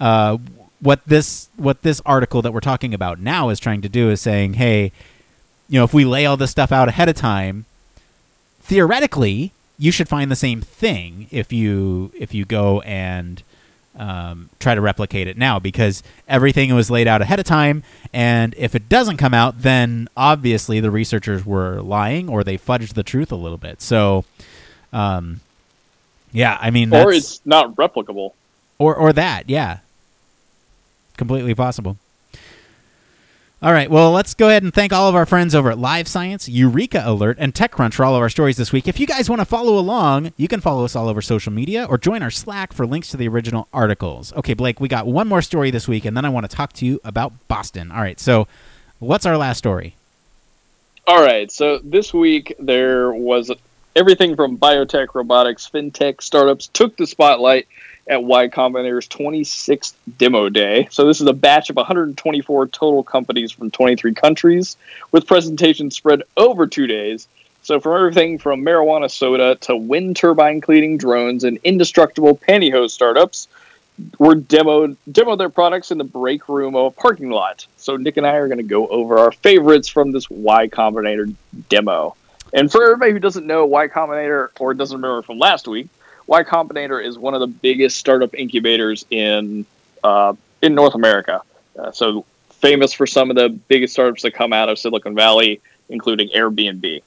[0.00, 0.38] uh,
[0.80, 4.20] what this what this article that we're talking about now is trying to do is
[4.20, 4.92] saying, hey,
[5.68, 7.66] you know, if we lay all this stuff out ahead of time,
[8.60, 13.42] theoretically, you should find the same thing if you if you go and
[13.96, 17.82] um, try to replicate it now because everything was laid out ahead of time.
[18.12, 22.94] And if it doesn't come out, then obviously the researchers were lying or they fudged
[22.94, 23.82] the truth a little bit.
[23.82, 24.24] So,
[24.92, 25.40] um,
[26.32, 28.32] yeah, I mean, or it's not replicable,
[28.78, 29.78] or or that, yeah,
[31.20, 31.98] completely possible.
[33.62, 36.08] All right, well, let's go ahead and thank all of our friends over at Live
[36.08, 38.88] Science, EurekAlert, and TechCrunch for all of our stories this week.
[38.88, 41.84] If you guys want to follow along, you can follow us all over social media
[41.84, 44.32] or join our Slack for links to the original articles.
[44.32, 46.72] Okay, Blake, we got one more story this week, and then I want to talk
[46.72, 47.92] to you about Boston.
[47.92, 48.48] All right, so
[48.98, 49.94] what's our last story?
[51.06, 53.52] All right, so this week there was
[53.94, 57.68] everything from biotech, robotics, fintech, startups took the spotlight
[58.06, 60.88] at Y Combinator's 26th demo day.
[60.90, 64.76] So this is a batch of 124 total companies from 23 countries
[65.12, 67.28] with presentations spread over two days.
[67.62, 73.48] So from everything from marijuana soda to wind turbine cleaning drones and indestructible pantyhose startups
[74.18, 77.66] were demoed demoed their products in the break room of a parking lot.
[77.76, 81.34] So Nick and I are going to go over our favorites from this Y Combinator
[81.68, 82.16] demo.
[82.52, 85.88] And for everybody who doesn't know Y Combinator or doesn't remember from last week,
[86.30, 89.66] Y Combinator is one of the biggest startup incubators in
[90.04, 91.42] uh, in North America.
[91.76, 95.60] Uh, so famous for some of the biggest startups that come out of Silicon Valley,
[95.88, 97.02] including Airbnb.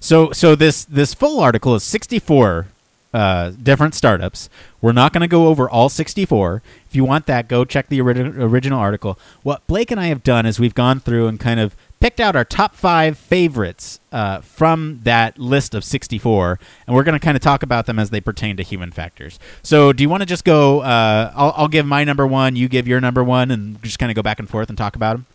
[0.00, 2.66] So so this this full article is 64
[3.14, 4.50] uh, different startups.
[4.80, 6.60] We're not going to go over all 64.
[6.88, 9.16] If you want that, go check the ori- original article.
[9.44, 12.34] What Blake and I have done is we've gone through and kind of picked out
[12.34, 17.36] our top five favorites uh, from that list of 64, and we're going to kind
[17.36, 19.38] of talk about them as they pertain to human factors.
[19.62, 20.80] So, do you want to just go?
[20.80, 24.10] Uh, I'll, I'll, give my number one, you give your number one, and just kind
[24.10, 25.26] of go back and forth and talk about them?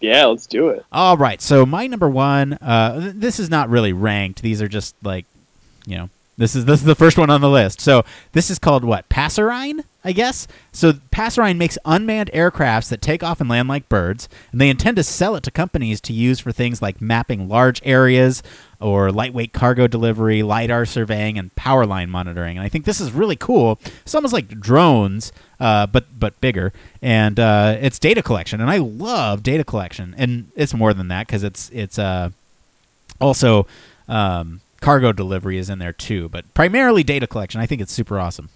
[0.00, 0.84] Yeah, let's do it.
[0.92, 1.40] All right.
[1.40, 4.42] So, my number one, uh, this is not really ranked.
[4.42, 5.24] These are just like,
[5.86, 7.80] you know, This is this is the first one on the list.
[7.80, 9.08] So this is called what?
[9.08, 10.48] Passerine, I guess.
[10.72, 14.96] So Passerine makes unmanned aircrafts that take off and land like birds, and they intend
[14.96, 18.42] to sell it to companies to use for things like mapping large areas
[18.80, 22.58] or lightweight cargo delivery, lidar surveying, and power line monitoring.
[22.58, 23.78] And I think this is really cool.
[24.02, 28.60] It's almost like drones, uh, but but bigger, and uh, it's data collection.
[28.60, 32.30] And I love data collection, and it's more than that because it's it's uh,
[33.20, 33.68] also
[34.08, 37.60] um, cargo delivery is in there too, but primarily data collection.
[37.60, 38.50] I think it's super awesome.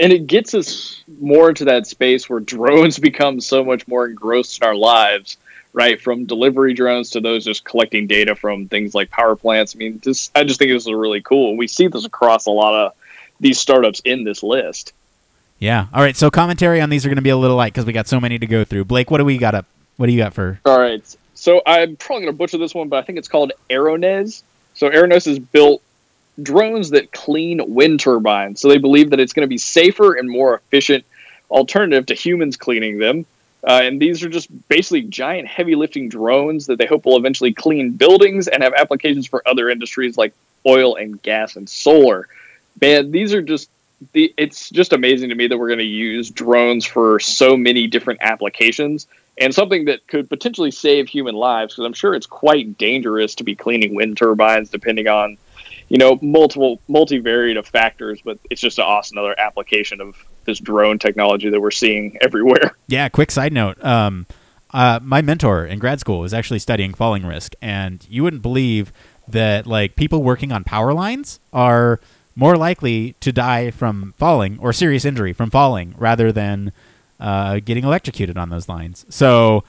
[0.00, 4.62] And it gets us more into that space where drones become so much more engrossed
[4.62, 5.36] in our lives,
[5.72, 6.00] right?
[6.00, 9.74] From delivery drones to those just collecting data from things like power plants.
[9.74, 11.50] I mean, this I just think this is really cool.
[11.50, 12.92] And we see this across a lot of
[13.40, 14.92] these startups in this list.
[15.58, 15.86] Yeah.
[15.92, 16.16] All right.
[16.16, 18.20] So commentary on these are going to be a little light because we got so
[18.20, 18.84] many to go through.
[18.84, 19.66] Blake, what do we got up?
[19.96, 20.60] What do you got for?
[20.64, 21.04] All right.
[21.34, 24.44] So I'm probably going to butcher this one, but I think it's called Aerones.
[24.74, 25.82] So Aerones has built
[26.42, 28.60] drones that clean wind turbines.
[28.60, 31.04] So they believe that it's going to be safer and more efficient
[31.50, 33.26] alternative to humans cleaning them.
[33.64, 37.52] Uh, and these are just basically giant heavy lifting drones that they hope will eventually
[37.52, 40.32] clean buildings and have applications for other industries like
[40.66, 42.28] oil and gas and solar.
[42.80, 43.68] Man, these are just
[44.12, 47.86] the it's just amazing to me that we're going to use drones for so many
[47.86, 49.06] different applications
[49.38, 53.44] and something that could potentially save human lives because I'm sure it's quite dangerous to
[53.44, 55.38] be cleaning wind turbines depending on
[55.88, 60.58] you know multiple multivariate of factors but it's just an awesome another application of this
[60.58, 63.08] drone technology that we're seeing everywhere Yeah.
[63.08, 63.82] Quick side note.
[63.82, 64.26] Um,
[64.72, 68.92] uh, my mentor in grad school was actually studying falling risk, and you wouldn't believe
[69.28, 72.00] that like people working on power lines are
[72.34, 76.72] more likely to die from falling or serious injury from falling rather than
[77.20, 79.06] uh, getting electrocuted on those lines.
[79.08, 79.64] So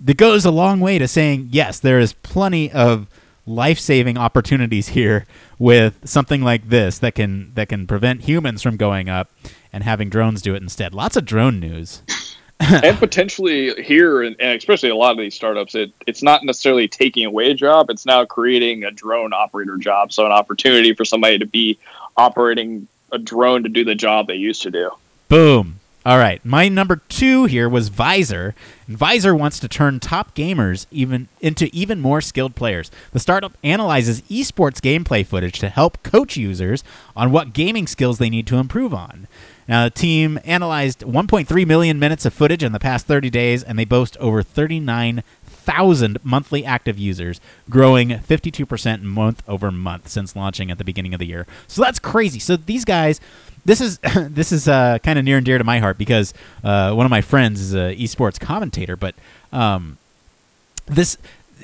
[0.00, 3.06] that goes a long way to saying yes, there is plenty of
[3.44, 5.26] life-saving opportunities here
[5.58, 9.30] with something like this that can that can prevent humans from going up
[9.72, 10.94] and having drones do it instead.
[10.94, 12.02] Lots of drone news.
[12.84, 16.86] and potentially here and, and especially a lot of these startups it, it's not necessarily
[16.86, 21.04] taking away a job it's now creating a drone operator job so an opportunity for
[21.04, 21.76] somebody to be
[22.16, 24.90] operating a drone to do the job they used to do
[25.32, 25.80] Boom.
[26.04, 28.54] All right, my number two here was Visor.
[28.86, 32.90] And Visor wants to turn top gamers even into even more skilled players.
[33.12, 36.84] The startup analyzes esports gameplay footage to help coach users
[37.16, 39.26] on what gaming skills they need to improve on.
[39.66, 43.78] Now, the team analyzed 1.3 million minutes of footage in the past 30 days, and
[43.78, 44.42] they boast over
[45.62, 51.20] 39,000 monthly active users, growing 52% month over month since launching at the beginning of
[51.20, 51.46] the year.
[51.66, 52.38] So that's crazy.
[52.38, 53.20] So these guys
[53.64, 56.92] this is this is uh, kind of near and dear to my heart because uh,
[56.92, 59.14] one of my friends is a esports commentator, but
[59.52, 59.98] um,
[60.86, 61.16] this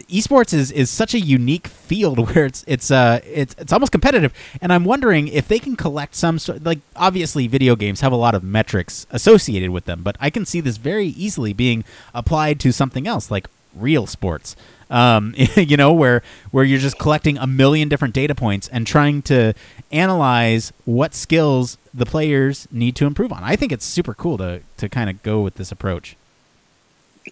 [0.08, 4.32] esports is, is such a unique field where it's it's uh it's it's almost competitive,
[4.62, 8.16] and I'm wondering if they can collect some sort like obviously video games have a
[8.16, 11.82] lot of metrics associated with them, but I can see this very easily being
[12.14, 13.48] applied to something else like
[13.80, 14.56] real sports
[14.90, 19.22] um, you know, where where you're just collecting a million different data points and trying
[19.22, 19.54] to
[19.90, 23.42] analyze what skills the players need to improve on.
[23.42, 26.16] I think it's super cool to to kind of go with this approach.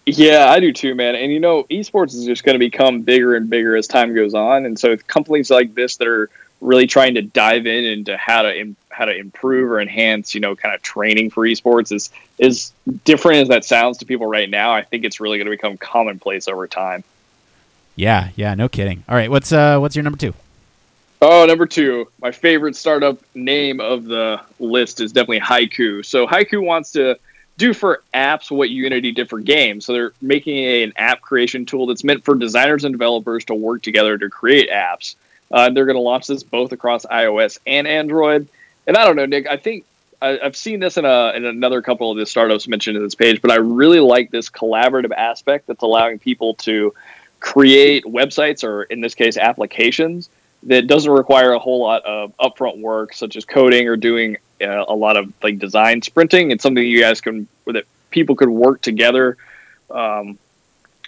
[0.05, 1.15] Yeah, I do too, man.
[1.15, 4.33] And you know, esports is just going to become bigger and bigger as time goes
[4.33, 4.65] on.
[4.65, 6.29] And so, companies like this that are
[6.61, 10.41] really trying to dive in into how to Im- how to improve or enhance, you
[10.41, 12.71] know, kind of training for esports is is
[13.05, 14.73] different as that sounds to people right now.
[14.73, 17.03] I think it's really going to become commonplace over time.
[17.95, 19.03] Yeah, yeah, no kidding.
[19.07, 20.33] All right, what's uh what's your number two?
[21.19, 26.05] Oh, number two, my favorite startup name of the list is definitely Haiku.
[26.05, 27.17] So Haiku wants to
[27.57, 29.85] do for apps what Unity did for games.
[29.85, 33.55] So they're making a, an app creation tool that's meant for designers and developers to
[33.55, 35.15] work together to create apps.
[35.51, 38.47] Uh, they're going to launch this both across iOS and Android.
[38.85, 39.47] And I don't know, Nick.
[39.47, 39.85] I think
[40.21, 43.15] I, I've seen this in a in another couple of the startups mentioned in this
[43.15, 46.93] page, but I really like this collaborative aspect that's allowing people to
[47.39, 50.29] create websites or in this case applications
[50.63, 54.85] that doesn't require a whole lot of upfront work such as coding or doing uh,
[54.87, 58.81] a lot of like design sprinting it's something you guys can that people could work
[58.81, 59.37] together
[59.91, 60.39] um,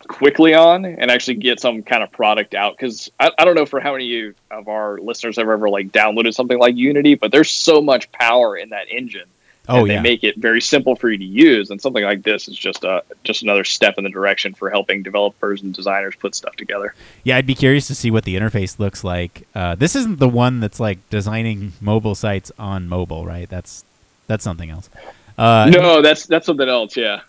[0.10, 3.68] quickly on and actually get some kind of product out because I, I don't know
[3.68, 7.52] for how many of our listeners have ever like downloaded something like unity but there's
[7.52, 9.30] so much power in that engine
[9.68, 12.24] Oh and they yeah, make it very simple for you to use and something like
[12.24, 16.16] this is just a just another step in the direction for helping developers and designers
[16.16, 17.38] put stuff together yeah.
[17.38, 19.48] I'd be curious to see what the interface looks like.
[19.54, 23.48] Uh, this isn't the one that's like designing mobile sites on mobile, right?
[23.48, 23.86] That's
[24.26, 24.90] that's something else.
[25.38, 27.22] Uh, no that's that's something else yeah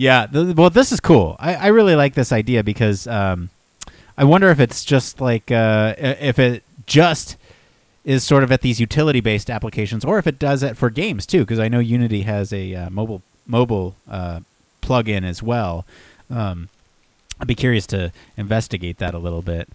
[0.00, 1.36] Yeah, well, this is cool.
[1.38, 3.50] I, I really like this idea because um,
[4.16, 7.36] I wonder if it's just like uh, if it just
[8.06, 11.26] is sort of at these utility based applications, or if it does it for games
[11.26, 14.40] too, because I know Unity has a uh, mobile mobile uh,
[14.80, 15.84] plug-in as well.
[16.30, 16.70] Um,
[17.38, 19.68] I'd be curious to investigate that a little bit.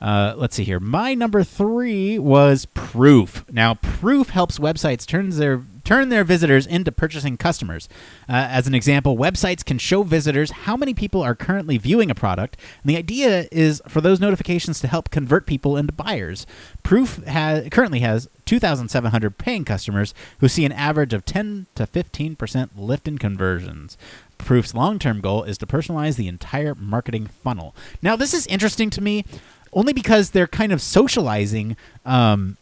[0.00, 0.80] Uh, let's see here.
[0.80, 3.44] My number three was Proof.
[3.50, 7.88] Now, Proof helps websites turn their turn their visitors into purchasing customers.
[8.28, 12.14] Uh, as an example, websites can show visitors how many people are currently viewing a
[12.14, 16.46] product, and the idea is for those notifications to help convert people into buyers.
[16.82, 22.36] Proof has, currently has 2,700 paying customers who see an average of 10 to 15
[22.36, 23.98] percent lift in conversions.
[24.38, 27.74] Proof's long term goal is to personalize the entire marketing funnel.
[28.00, 29.24] Now, this is interesting to me
[29.72, 32.56] only because they're kind of socializing, um,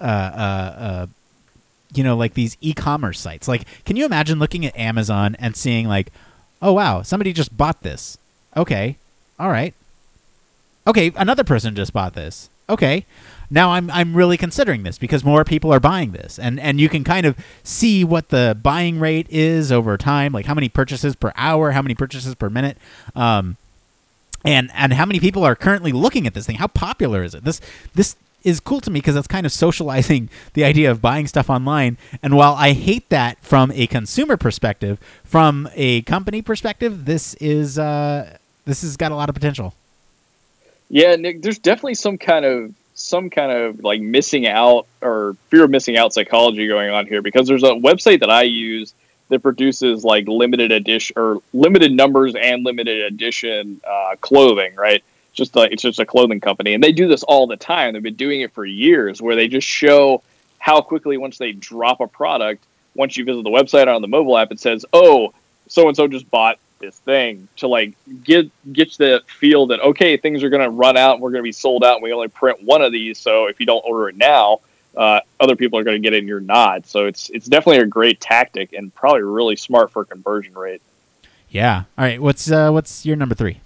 [0.00, 1.06] uh, uh, uh,
[1.94, 3.48] you know, like these e commerce sites.
[3.48, 6.12] Like, can you imagine looking at Amazon and seeing, like,
[6.62, 8.18] oh, wow, somebody just bought this?
[8.56, 8.96] Okay.
[9.38, 9.74] All right.
[10.86, 12.48] Okay, another person just bought this.
[12.68, 13.04] Okay
[13.50, 16.88] now I'm I'm really considering this because more people are buying this, and and you
[16.88, 21.16] can kind of see what the buying rate is over time, like how many purchases
[21.16, 22.78] per hour, how many purchases per minute,
[23.16, 23.56] um,
[24.44, 26.56] and and how many people are currently looking at this thing.
[26.56, 27.44] How popular is it?
[27.44, 27.60] This
[27.94, 31.50] this is cool to me because it's kind of socializing the idea of buying stuff
[31.50, 31.98] online.
[32.22, 37.78] And while I hate that from a consumer perspective, from a company perspective, this is
[37.78, 39.74] uh, this has got a lot of potential.
[40.88, 45.64] Yeah, Nick, there's definitely some kind of some kind of like missing out or fear
[45.64, 48.92] of missing out psychology going on here because there's a website that I use
[49.30, 55.02] that produces like limited edition or limited numbers and limited edition uh, clothing, right?
[55.32, 57.94] Just like it's just a clothing company, and they do this all the time.
[57.94, 60.22] They've been doing it for years, where they just show
[60.58, 62.64] how quickly once they drop a product,
[62.94, 65.32] once you visit the website or on the mobile app, it says, "Oh,
[65.68, 70.16] so and so just bought this thing to like get get the feel that okay
[70.16, 72.28] things are going to run out we're going to be sold out and we only
[72.28, 74.60] print one of these so if you don't order it now
[74.96, 77.82] uh, other people are going to get it and you're not so it's it's definitely
[77.82, 80.82] a great tactic and probably really smart for conversion rate.
[81.48, 81.84] Yeah.
[81.98, 82.20] All right.
[82.20, 83.60] What's uh, what's your number three?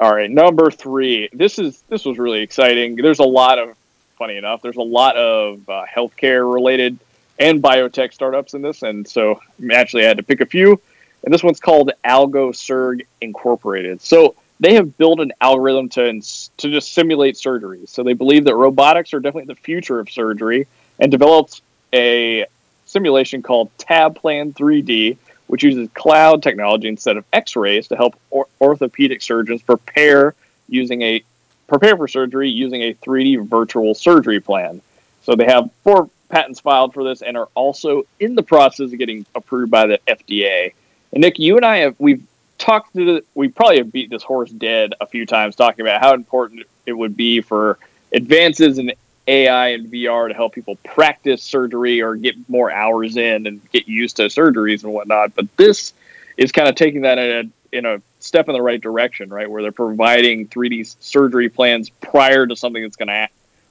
[0.00, 0.30] All right.
[0.30, 1.28] Number three.
[1.32, 2.96] This is this was really exciting.
[2.96, 3.76] There's a lot of
[4.18, 6.98] funny enough there's a lot of uh, healthcare related
[7.38, 8.82] and biotech startups in this.
[8.82, 10.80] And so actually i had to pick a few.
[11.24, 14.00] And this one's called AlgoSurg Incorporated.
[14.00, 17.80] So they have built an algorithm to to just simulate surgery.
[17.86, 20.66] So they believe that robotics are definitely the future of surgery,
[20.98, 22.46] and developed a
[22.86, 29.22] simulation called TabPlan 3D, which uses cloud technology instead of X-rays to help or- orthopedic
[29.22, 30.34] surgeons prepare
[30.68, 31.22] using a
[31.68, 34.80] prepare for surgery using a 3D virtual surgery plan.
[35.22, 38.98] So they have four patents filed for this and are also in the process of
[38.98, 40.72] getting approved by the FDA.
[41.12, 42.24] And Nick, you and I have we've
[42.58, 46.00] talked to the, we probably have beat this horse dead a few times talking about
[46.00, 47.78] how important it would be for
[48.12, 48.92] advances in
[49.28, 53.88] AI and VR to help people practice surgery or get more hours in and get
[53.88, 55.34] used to surgeries and whatnot.
[55.34, 55.92] But this
[56.36, 59.50] is kind of taking that in a, in a step in the right direction, right?
[59.50, 63.28] Where they're providing 3D surgery plans prior to something that's going to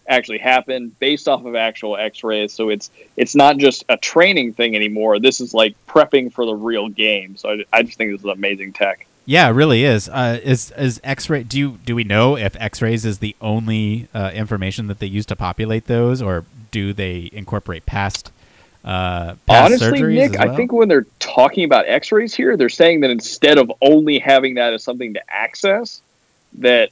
[0.07, 2.53] actually happen based off of actual x-rays.
[2.53, 5.19] So it's it's not just a training thing anymore.
[5.19, 7.37] This is like prepping for the real game.
[7.37, 9.07] So i, I just think this is amazing tech.
[9.25, 10.07] Yeah it really is.
[10.09, 14.31] Uh, is is x-ray do you do we know if x-rays is the only uh,
[14.33, 18.31] information that they use to populate those or do they incorporate past
[18.85, 20.51] uh, Honestly, Nick, well?
[20.51, 24.53] I think when they're talking about X-rays here, they're saying that instead of only having
[24.55, 26.03] that as something to access,
[26.59, 26.91] that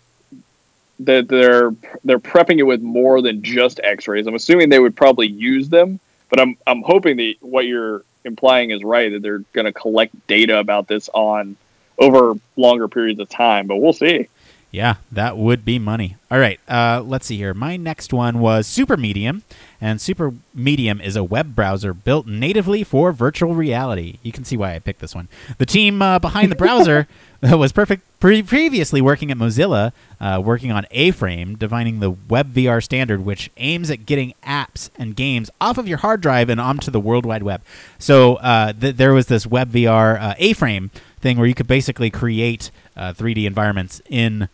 [1.00, 4.28] that they're they're prepping it with more than just X-rays.
[4.28, 8.72] I'm assuming they would probably use them, but I'm I'm hoping that what you're implying
[8.72, 11.58] is right that they're going to collect data about this on
[11.98, 13.68] over longer periods of time.
[13.68, 14.28] But we'll see.
[14.74, 16.18] Yeah, that would be money.
[16.32, 17.54] All right, uh, let's see here.
[17.54, 19.44] My next one was Supermedium,
[19.80, 24.18] and Super Medium is a web browser built natively for virtual reality.
[24.24, 25.28] You can see why I picked this one.
[25.60, 27.08] The team uh, behind the browser
[27.52, 28.04] was perfect.
[28.22, 29.92] Pre- previously working at Mozilla,
[30.22, 35.14] uh, working on A-Frame, defining the Web VR standard, which aims at getting apps and
[35.14, 37.62] games off of your hard drive and onto the World Wide Web.
[38.00, 40.90] So uh, th- there was this Web VR uh, A-Frame
[41.20, 44.48] thing where you could basically create 3D uh, environments in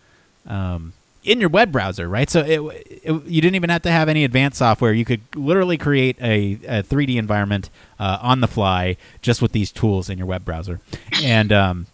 [0.47, 2.29] um, in your web browser, right?
[2.29, 2.59] So it,
[3.03, 4.93] it, you didn't even have to have any advanced software.
[4.93, 7.69] You could literally create a, a 3D environment
[7.99, 10.79] uh, on the fly just with these tools in your web browser.
[11.21, 11.87] And um,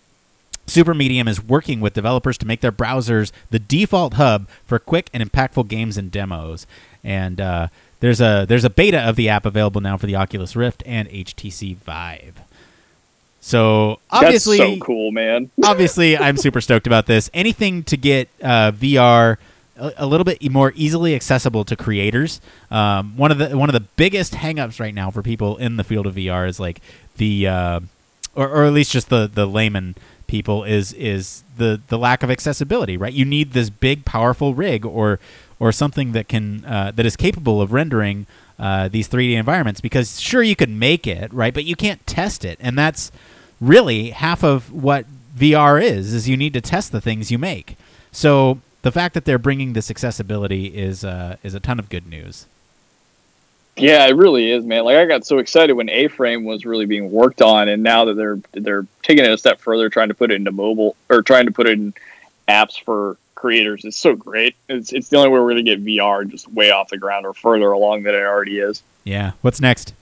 [0.68, 5.24] Supermedium is working with developers to make their browsers the default hub for quick and
[5.24, 6.66] impactful games and demos.
[7.04, 7.68] And uh,
[8.00, 11.10] there's a there's a beta of the app available now for the Oculus Rift and
[11.10, 12.42] HTC Vive.
[13.42, 15.52] So obviously, That's so cool, man.
[15.64, 17.30] obviously, I'm super stoked about this.
[17.32, 19.38] Anything to get uh, VR
[19.78, 22.42] a, a little bit more easily accessible to creators.
[22.72, 25.84] Um, one of the one of the biggest hangups right now for people in the
[25.84, 26.82] field of VR is like
[27.18, 27.80] the uh,
[28.36, 29.96] or, or at least just the the layman
[30.28, 32.98] people is is the the lack of accessibility.
[32.98, 35.20] Right, you need this big powerful rig or
[35.60, 38.28] or something that can uh, that is capable of rendering
[38.60, 42.46] uh, these 3D environments because sure you could make it right, but you can't test
[42.46, 43.12] it, and that's
[43.60, 45.06] really half of what
[45.38, 46.14] VR is.
[46.14, 47.78] Is you need to test the things you make.
[48.12, 52.08] So the fact that they're bringing this accessibility is uh, is a ton of good
[52.08, 52.46] news.
[53.78, 54.86] Yeah, it really is, man.
[54.86, 58.14] Like I got so excited when A-Frame was really being worked on, and now that
[58.14, 61.46] they're they're taking it a step further, trying to put it into mobile or trying
[61.46, 61.94] to put it in
[62.48, 63.84] apps for creators.
[63.84, 64.56] It's so great.
[64.70, 67.26] It's it's the only way we're going to get VR just way off the ground
[67.26, 68.82] or further along than it already is.
[69.04, 69.34] Yeah.
[69.42, 69.94] What's next?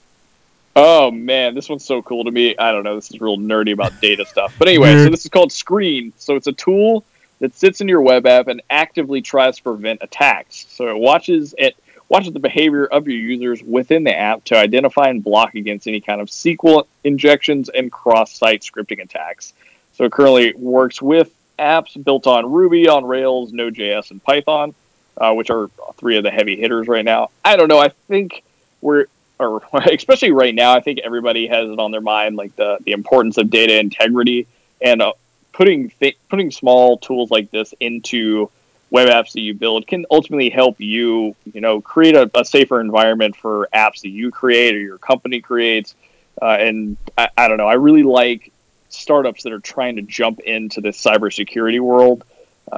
[0.75, 2.55] Oh man, this one's so cool to me.
[2.57, 2.95] I don't know.
[2.95, 4.55] This is real nerdy about data stuff.
[4.57, 6.13] But anyway, so this is called Sqreen.
[6.17, 7.03] So it's a tool
[7.39, 10.65] that sits in your web app and actively tries to prevent attacks.
[10.69, 11.75] So it watches it
[12.13, 15.99] watches the behavior of your users within the app to identify and block against any
[15.99, 19.53] kind of SQL injections and cross-site scripting attacks.
[19.93, 24.75] So it currently works with apps built on Ruby, on Rails, Node.js, and Python,
[25.17, 27.31] uh, which are three of the heavy hitters right now.
[27.43, 27.79] I don't know.
[27.79, 28.43] I think
[28.79, 29.07] we're,
[29.39, 32.91] or especially right now, I think everybody has it on their mind, like the the
[32.91, 34.45] importance of data integrity
[34.79, 35.13] and uh,
[35.51, 38.51] putting th- putting small tools like this into
[38.93, 42.79] web apps that you build can ultimately help you, you know, create a, a safer
[42.79, 45.95] environment for apps that you create or your company creates.
[46.39, 47.67] Uh, and I, I don't know.
[47.67, 48.51] I really like
[48.89, 52.23] startups that are trying to jump into the cybersecurity world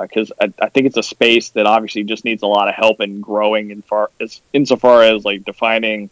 [0.02, 2.76] because uh, I, I, think it's a space that obviously just needs a lot of
[2.76, 6.10] help in growing in far as insofar as like defining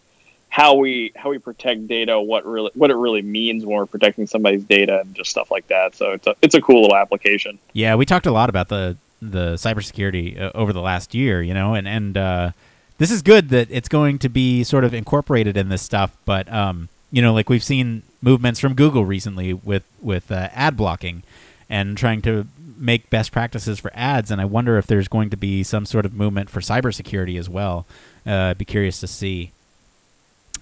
[0.49, 4.27] how we how we protect data, what really what it really means when we're protecting
[4.27, 5.95] somebody's data and just stuff like that.
[5.95, 7.57] So it's a it's a cool little application.
[7.71, 8.97] Yeah, we talked a lot about the
[9.31, 12.51] the cybersecurity uh, over the last year, you know, and and uh,
[12.97, 16.51] this is good that it's going to be sort of incorporated in this stuff, but
[16.51, 21.23] um, you know, like we've seen movements from Google recently with with uh, ad blocking
[21.69, 22.47] and trying to
[22.77, 24.31] make best practices for ads.
[24.31, 27.49] And I wonder if there's going to be some sort of movement for cybersecurity as
[27.49, 27.85] well.
[28.25, 29.51] Uh, I'd be curious to see.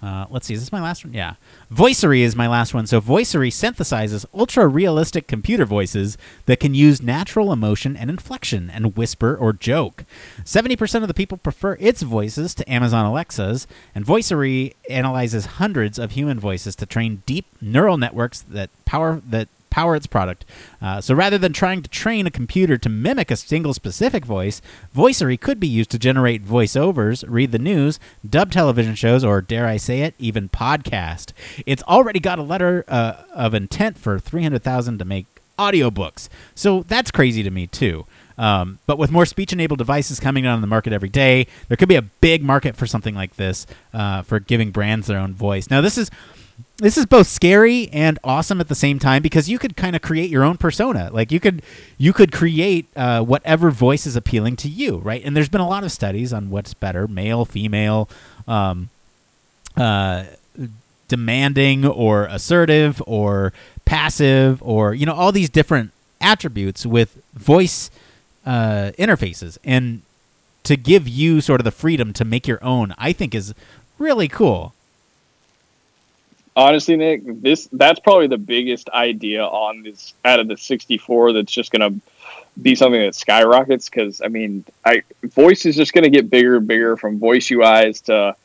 [0.02, 1.14] Uh, let's see, is this my last one?
[1.14, 1.36] Yeah.
[1.72, 2.88] Voicery is my last one.
[2.88, 8.98] So, Voicery synthesizes ultra realistic computer voices that can use natural emotion and inflection and
[8.98, 10.06] whisper or joke.
[10.44, 16.12] 70% of the people prefer its voices to Amazon Alexa's, and Voicery analyzes hundreds of
[16.12, 20.46] human voices to train deep neural networks that power that power its product.
[20.80, 24.62] Uh, so rather than trying to train a computer to mimic a single specific voice,
[24.96, 28.00] Voicery could be used to generate voiceovers, read the news,
[28.30, 31.32] dub television shows, or dare I say it, even podcast.
[31.66, 35.26] It's already got a letter uh, of intent for 300000 to make
[35.58, 36.28] audiobooks.
[36.54, 38.06] So that's crazy to me, too.
[38.38, 41.78] Um, but with more speech enabled devices coming out on the market every day, there
[41.78, 45.34] could be a big market for something like this uh, for giving brands their own
[45.36, 45.70] voice.
[45.70, 46.10] Now, this is
[46.78, 50.02] this is both scary and awesome at the same time because you could kind of
[50.02, 51.10] create your own persona.
[51.12, 51.62] Like you could
[51.98, 55.24] you could create uh, whatever voice is appealing to you right?
[55.24, 58.10] And there's been a lot of studies on what's better male female
[58.48, 58.90] um,
[59.78, 60.26] uh,
[61.08, 63.54] demanding or assertive or
[63.86, 67.92] passive or you know all these different attributes with voice
[68.46, 69.58] uh, interfaces.
[69.64, 70.02] And
[70.64, 73.54] to give you sort of the freedom to make your own i think is
[73.98, 74.74] really cool
[76.56, 81.52] honestly, Nick, this that's probably the biggest idea on this out of the 64 that's
[81.52, 82.02] just going to
[82.62, 83.90] be something that skyrockets.
[83.90, 87.48] Because I mean, I voice is just going to get bigger and bigger from voice
[87.48, 88.36] UIs to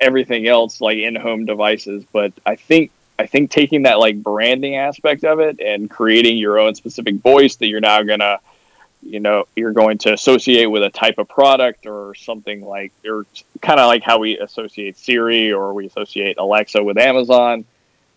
[0.00, 2.04] everything else like in-home devices.
[2.12, 6.58] But I think I think taking that like branding aspect of it and creating your
[6.58, 8.40] own specific voice that you're now going to
[9.06, 13.26] you know you're going to associate with a type of product or something like or
[13.60, 17.64] kind of like how we associate Siri or we associate Alexa with Amazon.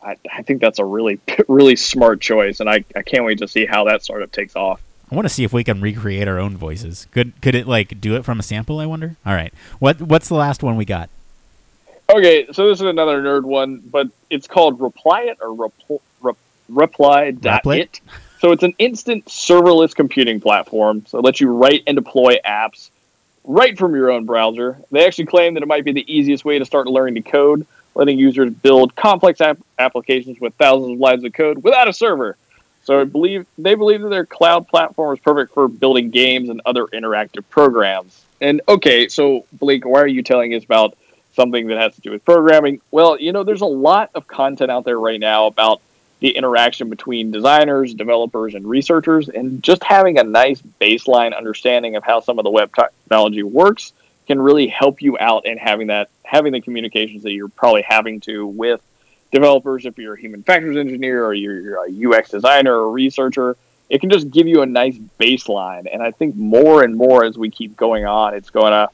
[0.02, 3.48] I, I think that's a really really smart choice, and I, I can't wait to
[3.48, 4.82] see how that sort of takes off.
[5.12, 7.08] I want to see if we can recreate our own voices.
[7.12, 8.80] Could could it like do it from a sample?
[8.80, 9.16] I wonder.
[9.26, 11.10] All right, what what's the last one we got?
[12.10, 16.38] Okay, so this is another nerd one, but it's called Reply It or Repl- Rep-
[16.68, 18.02] Reply dot it.
[18.40, 21.06] So it's an instant serverless computing platform.
[21.08, 22.90] So it lets you write and deploy apps
[23.44, 24.78] right from your own browser.
[24.92, 27.68] They actually claim that it might be the easiest way to start learning to code,
[27.96, 32.38] letting users build complex ap- applications with thousands of lines of code without a server.
[32.84, 36.62] So I believe they believe that their cloud platform is perfect for building games and
[36.66, 38.24] other interactive programs.
[38.40, 40.98] And okay, so Blake, why are you telling us about
[41.34, 42.80] something that has to do with programming?
[42.90, 45.82] Well, you know, there's a lot of content out there right now about
[46.20, 52.04] the interaction between designers, developers, and researchers, and just having a nice baseline understanding of
[52.04, 53.94] how some of the web technology works
[54.28, 58.20] can really help you out in having that having the communications that you're probably having
[58.20, 58.82] to with
[59.32, 63.58] developers if you're a human factors engineer or you're, you're a UX designer or researcher.
[63.90, 67.38] It can just give you a nice baseline, and I think more and more as
[67.38, 68.90] we keep going on, it's going to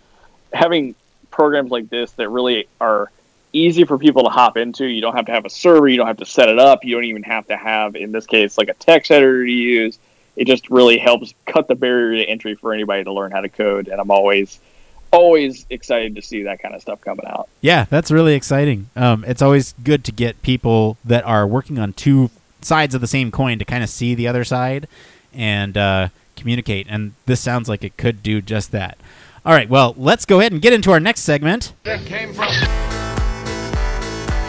[0.54, 0.96] having
[1.32, 3.12] programs like this that really are
[3.56, 4.86] easy for people to hop into.
[4.86, 5.88] You don't have to have a server.
[5.88, 6.84] You don't have to set it up.
[6.84, 9.98] You don't even have to have, in this case, like a text editor to use.
[10.36, 13.50] It just really helps cut the barrier to entry for anybody to learn how to
[13.50, 13.88] code.
[13.88, 14.60] And I'm always,
[15.12, 17.48] always excited to see that kind of stuff coming out.
[17.62, 18.90] Yeah, that's really exciting.
[18.96, 22.30] Um, it's always good to get people that are working on two
[22.62, 24.88] sides of the same coin to kind of see the other side
[25.34, 26.88] and uh, communicate.
[26.90, 28.98] And this sounds like it could do just that.
[29.46, 31.74] All right, well, let's go ahead and get into our next segment.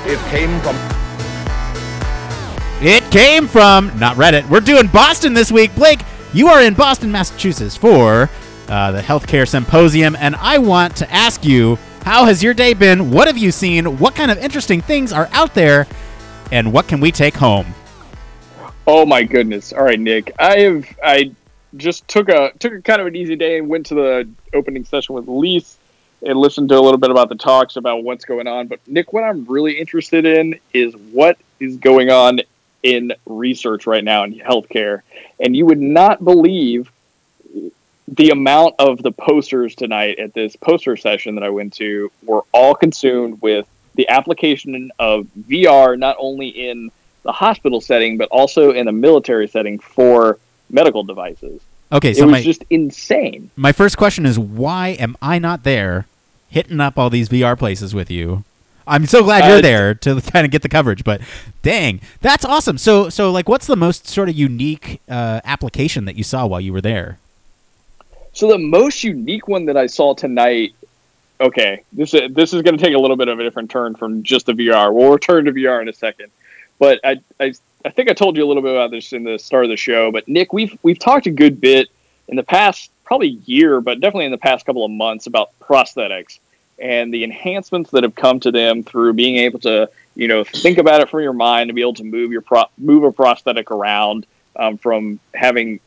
[0.08, 0.76] It came from.
[0.76, 1.10] It
[1.50, 2.86] came from.
[2.86, 4.48] It came from not Reddit.
[4.48, 5.74] We're doing Boston this week.
[5.74, 5.98] Blake,
[6.32, 8.30] you are in Boston, Massachusetts for
[8.68, 13.10] uh, the healthcare symposium, and I want to ask you, how has your day been?
[13.10, 13.98] What have you seen?
[13.98, 15.88] What kind of interesting things are out there,
[16.52, 17.66] and what can we take home?
[18.86, 19.72] Oh my goodness!
[19.72, 21.32] All right, Nick, I have I
[21.76, 24.84] just took a took a kind of an easy day and went to the opening
[24.84, 25.78] session with Lise
[26.22, 28.66] and listened to a little bit about the talks about what's going on.
[28.68, 32.40] But Nick, what I'm really interested in is what is going on
[32.82, 35.02] in research right now in healthcare.
[35.40, 36.90] And you would not believe
[38.08, 42.44] the amount of the posters tonight at this poster session that I went to were
[42.52, 46.90] all consumed with the application of VR not only in
[47.22, 50.38] the hospital setting but also in a military setting for
[50.70, 51.60] medical devices.
[51.92, 53.50] Okay, it so was my just insane.
[53.56, 56.06] my first question is why am I not there,
[56.48, 58.44] hitting up all these VR places with you?
[58.88, 61.20] I'm so glad you're Uh, there to kind of get the coverage, but
[61.62, 62.78] dang, that's awesome.
[62.78, 66.60] So, so like, what's the most sort of unique uh, application that you saw while
[66.60, 67.18] you were there?
[68.32, 70.74] So the most unique one that I saw tonight.
[71.40, 73.94] Okay, this is this is going to take a little bit of a different turn
[73.94, 74.92] from just the VR.
[74.94, 76.30] We'll return to VR in a second,
[76.78, 77.52] but I, I
[77.86, 79.76] I think I told you a little bit about this in the start of the
[79.76, 80.10] show.
[80.10, 81.88] But Nick, we've we've talked a good bit
[82.26, 86.40] in the past probably year, but definitely in the past couple of months about prosthetics
[86.80, 90.78] and the enhancements that have come to them through being able to you know think
[90.78, 93.70] about it from your mind to be able to move your pro- move a prosthetic
[93.70, 94.26] around
[94.56, 95.78] um, from having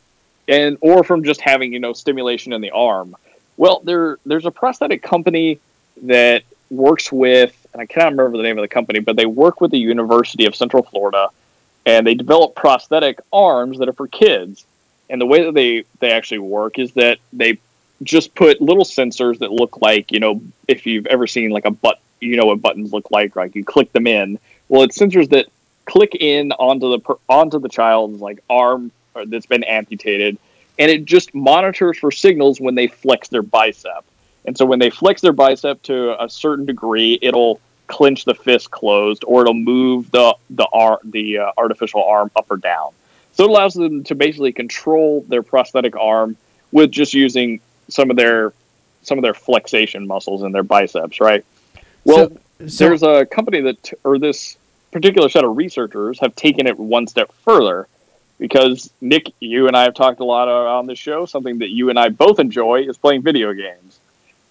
[0.47, 3.13] and or from just having you know stimulation in the arm.
[3.57, 5.59] Well, there there's a prosthetic company
[6.03, 9.59] that works with, and I cannot remember the name of the company, but they work
[9.59, 11.29] with the University of Central Florida,
[11.85, 14.65] and they develop prosthetic arms that are for kids.
[15.09, 17.59] And the way that they they actually work is that they
[18.03, 21.71] just put little sensors that look like you know if you've ever seen like a
[21.71, 24.39] butt you know what buttons look like like you click them in.
[24.67, 25.47] Well it's sensors that
[25.85, 30.37] click in onto the onto the child's like arm uh, that's been amputated.
[30.77, 34.05] And it just monitors for signals when they flex their bicep.
[34.45, 37.59] And so when they flex their bicep to a certain degree it'll
[37.89, 42.45] clench the fist closed or it'll move the the arm the uh, artificial arm up
[42.49, 42.91] or down
[43.33, 46.35] so it allows them to basically control their prosthetic arm
[46.71, 48.53] with just using some of their
[49.01, 51.45] some of their flexation muscles in their biceps, right?
[52.03, 52.29] Well,
[52.59, 54.57] So- so- there's a company that or this
[54.91, 57.87] particular set of researchers have taken it one step further
[58.39, 61.25] because Nick, you and I have talked a lot on this show.
[61.25, 63.98] Something that you and I both enjoy is playing video games.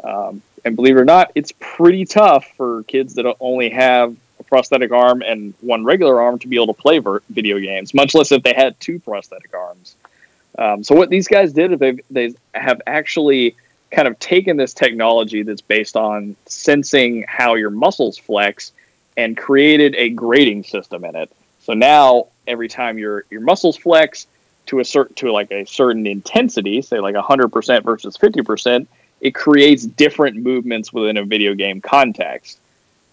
[0.03, 4.44] Um, and believe it or not, it's pretty tough for kids that only have a
[4.44, 8.14] prosthetic arm and one regular arm to be able to play ver- video games, much
[8.14, 9.96] less if they had two prosthetic arms.
[10.59, 13.55] Um, so what these guys did is they they have actually
[13.90, 18.72] kind of taken this technology that's based on sensing how your muscles flex
[19.16, 21.30] and created a grading system in it.
[21.61, 24.26] So now every time your your muscles flex
[24.66, 28.86] to a certain to like a certain intensity, say like 100% versus 50%,
[29.20, 32.58] it creates different movements within a video game context.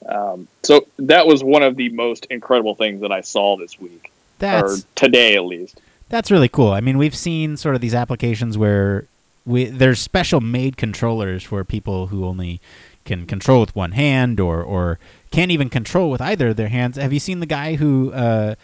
[0.07, 4.11] Um, so that was one of the most incredible things that I saw this week,
[4.39, 5.81] That's or today at least.
[6.09, 6.71] That's really cool.
[6.71, 9.07] I mean, we've seen sort of these applications where
[9.45, 12.61] we there's special made controllers for people who only
[13.03, 14.99] can control with one hand or or
[15.31, 16.97] can't even control with either of their hands.
[16.97, 18.55] Have you seen the guy who uh,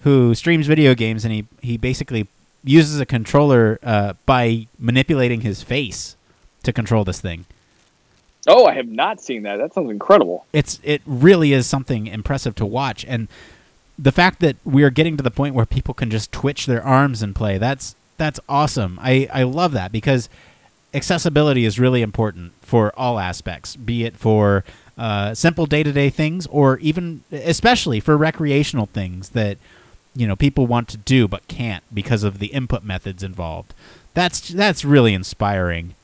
[0.00, 2.28] who streams video games and he he basically
[2.62, 6.16] uses a controller uh, by manipulating his face
[6.64, 7.44] to control this thing?
[8.46, 9.56] Oh, I have not seen that.
[9.56, 10.44] That sounds incredible.
[10.52, 13.28] it's it really is something impressive to watch and
[13.98, 16.82] the fact that we are getting to the point where people can just twitch their
[16.82, 20.28] arms and play that's that's awesome i i love that because
[20.92, 24.64] accessibility is really important for all aspects be it for
[24.98, 29.58] uh, simple day-to-day things or even especially for recreational things that
[30.14, 33.74] you know people want to do but can't because of the input methods involved.
[34.14, 35.94] That's that's really inspiring.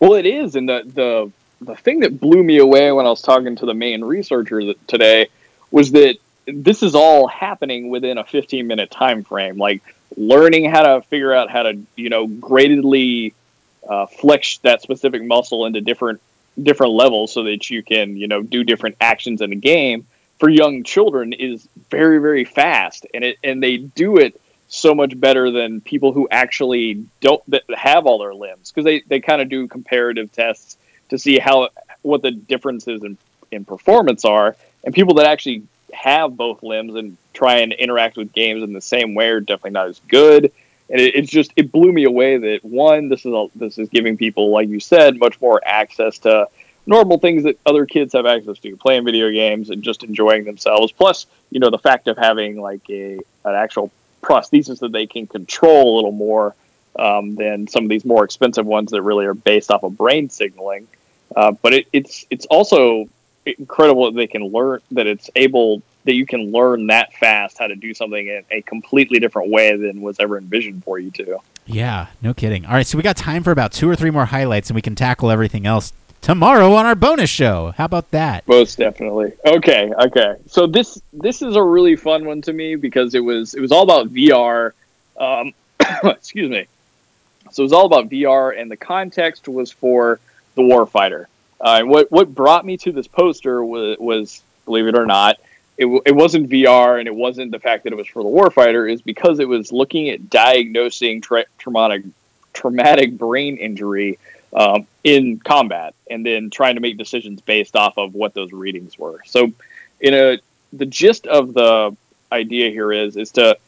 [0.00, 3.22] Well, it is, and the the the thing that blew me away when I was
[3.22, 5.28] talking to the main researcher today
[5.70, 9.58] was that this is all happening within a 15 minute time frame.
[9.58, 9.82] Like
[10.16, 13.34] learning how to figure out how to you know gradedly
[13.88, 16.20] uh, flex that specific muscle into different
[16.60, 20.06] different levels so that you can you know do different actions in the game
[20.38, 25.18] for young children is very very fast and it and they do it so much
[25.18, 27.42] better than people who actually don't
[27.74, 30.76] have all their limbs because they, they kind of do comparative tests
[31.08, 31.70] to see how
[32.02, 33.16] what the differences in,
[33.50, 34.56] in performance are.
[34.84, 35.62] And people that actually
[35.92, 39.70] have both limbs and try and interact with games in the same way are definitely
[39.70, 40.52] not as good.
[40.90, 43.88] And it, it's just it blew me away that one this is a, this is
[43.88, 46.48] giving people like you said much more access to
[46.86, 50.92] normal things that other kids have access to playing video games and just enjoying themselves.
[50.92, 53.14] Plus you know the fact of having like a
[53.44, 53.90] an actual
[54.22, 56.54] prosthesis that they can control a little more
[56.98, 60.28] um, than some of these more expensive ones that really are based off of brain
[60.28, 60.86] signaling.
[61.34, 63.08] Uh, but it, it's it's also
[63.44, 67.66] incredible that they can learn that it's able that you can learn that fast how
[67.66, 71.38] to do something in a completely different way than was ever envisioned for you to.
[71.66, 72.64] Yeah, no kidding.
[72.64, 74.80] All right, so we got time for about two or three more highlights, and we
[74.80, 77.72] can tackle everything else tomorrow on our bonus show.
[77.76, 78.46] How about that?
[78.46, 79.32] Most definitely.
[79.44, 80.36] Okay, okay.
[80.46, 83.72] So this this is a really fun one to me because it was it was
[83.72, 84.72] all about VR.
[85.16, 85.52] Um,
[86.04, 86.66] excuse me.
[87.50, 90.20] So it was all about VR, and the context was for
[90.54, 91.26] the warfighter.
[91.60, 95.38] Uh, and what what brought me to this poster was, was believe it or not,
[95.76, 98.90] it, it wasn't VR, and it wasn't the fact that it was for the warfighter.
[98.90, 102.04] Is because it was looking at diagnosing tra- traumatic
[102.52, 104.18] traumatic brain injury
[104.52, 108.98] um, in combat, and then trying to make decisions based off of what those readings
[108.98, 109.20] were.
[109.26, 109.52] So,
[110.00, 110.38] in a
[110.72, 111.96] the gist of the
[112.30, 113.58] idea here is is to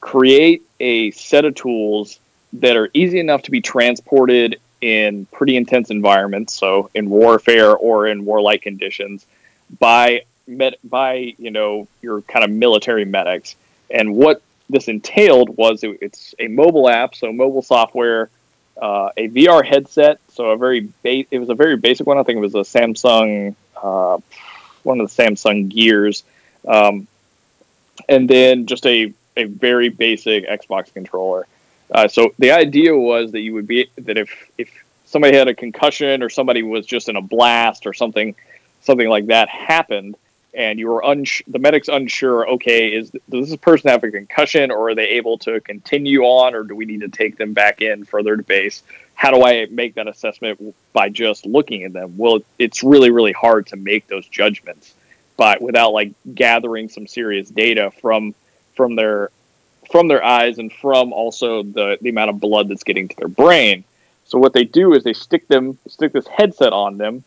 [0.00, 2.18] create a set of tools
[2.54, 8.06] that are easy enough to be transported in pretty intense environments, so in warfare or
[8.06, 9.26] in warlike conditions,
[9.78, 13.56] by med- by you know your kind of military medics.
[13.90, 18.30] And what this entailed was it, it's a mobile app, so mobile software
[18.80, 20.20] uh, a VR headset.
[20.28, 22.18] So a very ba- it was a very basic one.
[22.18, 24.18] I think it was a Samsung, uh,
[24.82, 26.24] one of the Samsung Gears,
[26.66, 27.06] um,
[28.08, 31.46] and then just a a very basic Xbox controller.
[31.90, 34.70] Uh, so the idea was that you would be that if if
[35.04, 38.34] somebody had a concussion or somebody was just in a blast or something
[38.82, 40.16] something like that happened
[40.54, 44.70] and you were uns- the medic's unsure okay is does this person have a concussion
[44.70, 47.80] or are they able to continue on or do we need to take them back
[47.80, 48.82] in further to base?
[49.14, 52.16] How do i make that assessment by just looking at them?
[52.16, 54.94] Well it's really really hard to make those judgments
[55.36, 58.34] but without like gathering some serious data from
[58.74, 59.30] from their
[59.90, 63.28] from their eyes and from also the the amount of blood that's getting to their
[63.28, 63.84] brain.
[64.26, 67.24] So what they do is they stick them stick this headset on them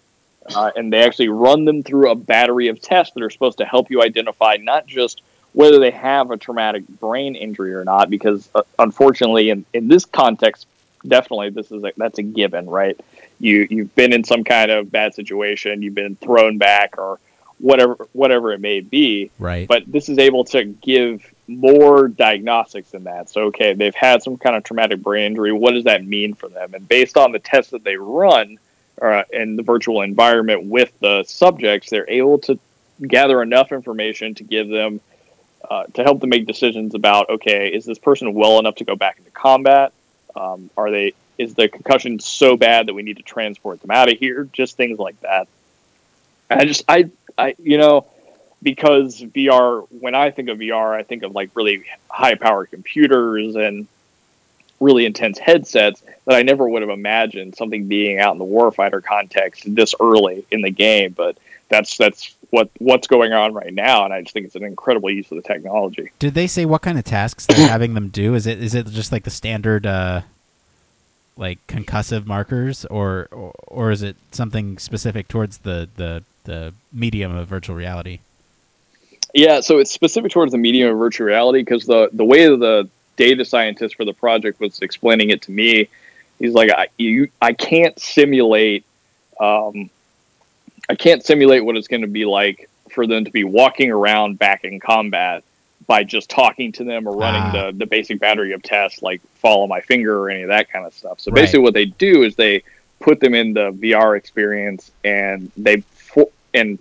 [0.56, 3.66] uh, and they actually run them through a battery of tests that are supposed to
[3.66, 5.22] help you identify not just
[5.54, 10.06] whether they have a traumatic brain injury or not, because uh, unfortunately, in, in this
[10.06, 10.68] context,
[11.08, 13.00] definitely this is a, that's a given, right?
[13.40, 17.20] You you've been in some kind of bad situation, you've been thrown back, or
[17.60, 19.32] whatever whatever it may be.
[19.40, 19.68] Right.
[19.68, 23.30] But this is able to give more diagnostics than that.
[23.30, 25.54] So okay, they've had some kind of traumatic brain injury.
[25.54, 26.74] What does that mean for them?
[26.74, 28.60] And based on the tests that they run
[29.02, 32.60] uh, in the virtual environment with the subjects, they're able to
[33.06, 35.00] gather enough information to give them
[35.70, 38.96] uh, to help them make decisions about okay, is this person well enough to go
[38.96, 39.92] back into combat?
[40.36, 44.12] Um, are they is the concussion so bad that we need to transport them out
[44.12, 44.48] of here?
[44.52, 45.48] Just things like that.
[46.50, 48.08] And I just I I you know
[48.64, 53.56] because VR when I think of VR I think of like really high power computers
[53.56, 53.88] and
[54.80, 59.04] really intense headsets that I never would have imagined something being out in the warfighter
[59.04, 61.14] context this early in the game.
[61.14, 61.38] But
[61.70, 65.10] that's that's what what's going on right now, and I just think it's an incredible
[65.10, 66.12] use of the technology.
[66.20, 68.36] Did they say what kind of tasks they're having them do?
[68.36, 70.22] Is it is it just like the standard uh,
[71.36, 77.36] like concussive markers, or, or or is it something specific towards the the the medium
[77.36, 78.20] of virtual reality?
[79.34, 82.90] Yeah, so it's specific towards the medium of virtual reality because the the way the
[83.18, 85.90] data scientist for the project was explaining it to me.
[86.40, 88.86] He's like, I, you, I can't simulate,
[89.40, 89.90] um,
[90.90, 94.40] I can't simulate what it's going to be like for them to be walking around
[94.40, 95.44] back in combat
[95.88, 97.52] by just talking to them or running ah.
[97.52, 100.86] the, the basic battery of tests, like follow my finger or any of that kind
[100.86, 101.20] of stuff.
[101.20, 101.42] So right.
[101.42, 102.64] basically, what they do is they
[103.00, 105.84] put them in the VR experience and they
[106.54, 106.80] and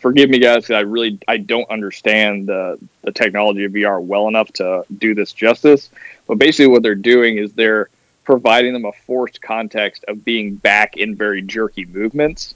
[0.00, 0.70] forgive me, guys.
[0.70, 5.32] I really I don't understand the the technology of VR well enough to do this
[5.32, 5.90] justice.
[6.26, 7.88] But basically, what they're doing is they're
[8.24, 12.54] providing them a forced context of being back in very jerky movements,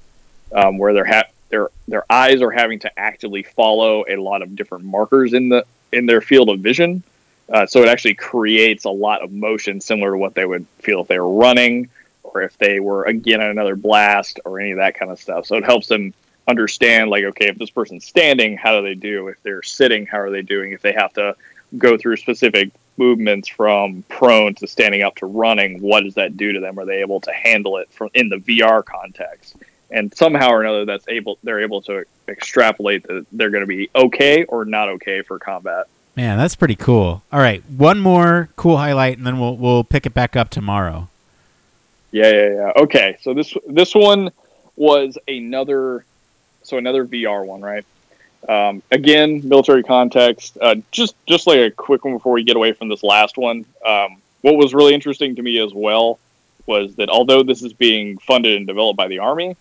[0.52, 4.56] um, where they're ha- their their eyes are having to actively follow a lot of
[4.56, 7.02] different markers in the in their field of vision.
[7.48, 11.02] Uh, so it actually creates a lot of motion similar to what they would feel
[11.02, 11.88] if they were running
[12.22, 15.46] or if they were again another blast or any of that kind of stuff.
[15.46, 16.14] So it helps them
[16.48, 20.18] understand like okay if this person's standing how do they do if they're sitting how
[20.18, 21.34] are they doing if they have to
[21.78, 26.52] go through specific movements from prone to standing up to running what does that do
[26.52, 29.56] to them are they able to handle it from in the VR context
[29.90, 33.88] and somehow or another that's able they're able to extrapolate that they're going to be
[33.94, 37.22] okay or not okay for combat Man, that's pretty cool.
[37.32, 41.08] All right, one more cool highlight, and then we'll we'll pick it back up tomorrow.
[42.10, 42.72] Yeah, yeah, yeah.
[42.76, 44.30] Okay, so this this one
[44.76, 46.04] was another,
[46.62, 47.84] so another VR one, right?
[48.48, 50.58] Um, again, military context.
[50.60, 53.64] Uh, just just like a quick one before we get away from this last one.
[53.86, 56.18] Um, what was really interesting to me as well
[56.66, 59.56] was that although this is being funded and developed by the army,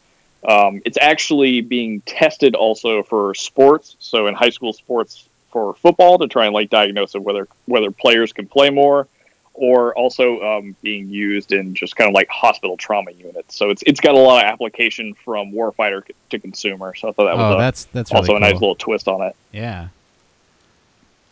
[0.48, 3.96] um, it's actually being tested also for sports.
[4.00, 8.34] So in high school sports for football to try and like diagnose whether whether players
[8.34, 9.08] can play more
[9.54, 13.56] or also um, being used in just kind of like hospital trauma units.
[13.56, 16.96] So it's it's got a lot of application from warfighter to consumer.
[16.96, 19.08] So I thought that was oh, a, that's that's also really a nice little twist
[19.08, 19.36] on it.
[19.52, 19.90] Yeah.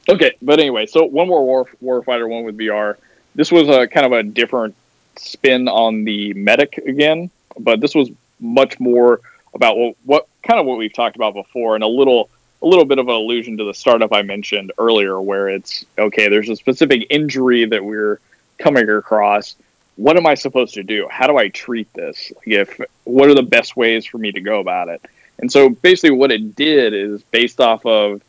[0.07, 2.95] Okay, but anyway, so one more war warfighter one with VR.
[3.35, 4.75] This was a kind of a different
[5.17, 8.09] spin on the medic again, but this was
[8.39, 9.21] much more
[9.53, 12.29] about what, what kind of what we've talked about before, and a little
[12.61, 16.29] a little bit of an allusion to the startup I mentioned earlier, where it's okay.
[16.29, 18.19] There's a specific injury that we're
[18.57, 19.55] coming across.
[19.95, 21.07] What am I supposed to do?
[21.09, 22.31] How do I treat this?
[22.45, 25.01] If what are the best ways for me to go about it?
[25.39, 28.21] And so basically, what it did is based off of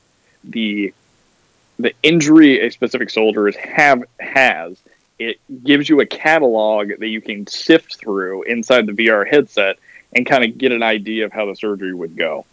[0.45, 0.95] the
[1.79, 4.79] the injury a specific soldier is have has
[5.19, 9.79] it gives you a catalog that you can sift through inside the VR headset
[10.15, 12.45] and kind of get an idea of how the surgery would go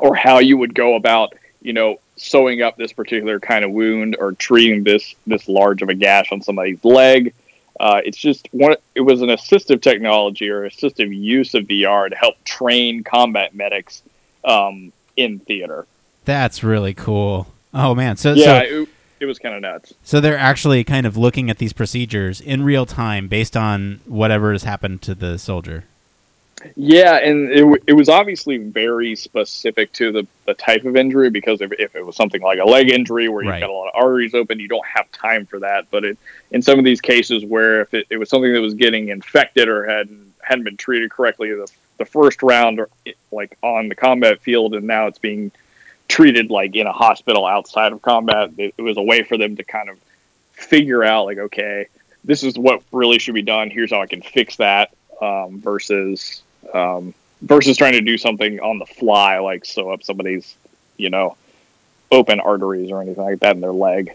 [0.00, 4.16] or how you would go about you know sewing up this particular kind of wound
[4.18, 7.34] or treating this this large of a gash on somebody's leg
[7.80, 12.16] uh, it's just one it was an assistive technology or assistive use of vr to
[12.16, 14.02] help train combat medics
[14.44, 15.86] um, in theater
[16.24, 17.48] That's really cool.
[17.72, 18.88] Oh man, so yeah so it,
[19.20, 22.62] it was kind of nuts so they're actually kind of looking at these procedures in
[22.62, 25.84] real time based on whatever has happened to the soldier.
[26.76, 31.60] Yeah, and it, it was obviously very specific to the, the type of injury because
[31.60, 33.60] if, if it was something like a leg injury where you've Right.
[33.60, 35.90] got a lot of arteries open, you don't have time for that.
[35.90, 36.18] But it,
[36.50, 39.68] in some of these cases where if it, it was something that was getting infected
[39.68, 42.88] or hadn't hadn't been treated correctly the, the first round or
[43.30, 45.50] like on the combat field and now it's being
[46.08, 49.56] treated like in a hospital outside of combat, it, it was a way for them
[49.56, 49.98] to kind of
[50.52, 51.86] figure out like okay,
[52.24, 53.70] this is what really should be done.
[53.70, 54.90] Here's how I can fix that
[55.20, 56.42] um, versus
[56.72, 60.56] um, versus trying to do something on the fly, like sew up somebody's,
[60.96, 61.36] you know,
[62.10, 64.14] open arteries or anything like that in their leg.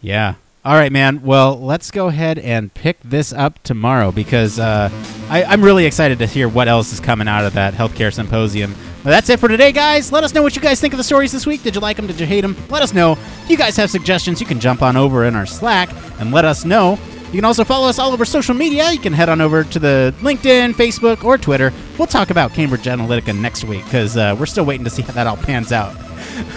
[0.00, 0.34] Yeah.
[0.64, 1.22] All right, man.
[1.22, 4.90] Well, let's go ahead and pick this up tomorrow because uh,
[5.28, 8.72] I, I'm really excited to hear what else is coming out of that healthcare symposium.
[9.02, 10.12] Well, that's it for today, guys.
[10.12, 11.64] Let us know what you guys think of the stories this week.
[11.64, 12.06] Did you like them?
[12.06, 12.56] Did you hate them?
[12.68, 13.12] Let us know.
[13.14, 16.44] If you guys have suggestions, you can jump on over in our Slack and let
[16.44, 16.96] us know.
[17.32, 18.92] You can also follow us all over social media.
[18.92, 21.72] You can head on over to the LinkedIn, Facebook, or Twitter.
[21.96, 25.14] We'll talk about Cambridge Analytica next week because uh, we're still waiting to see how
[25.14, 25.94] that all pans out.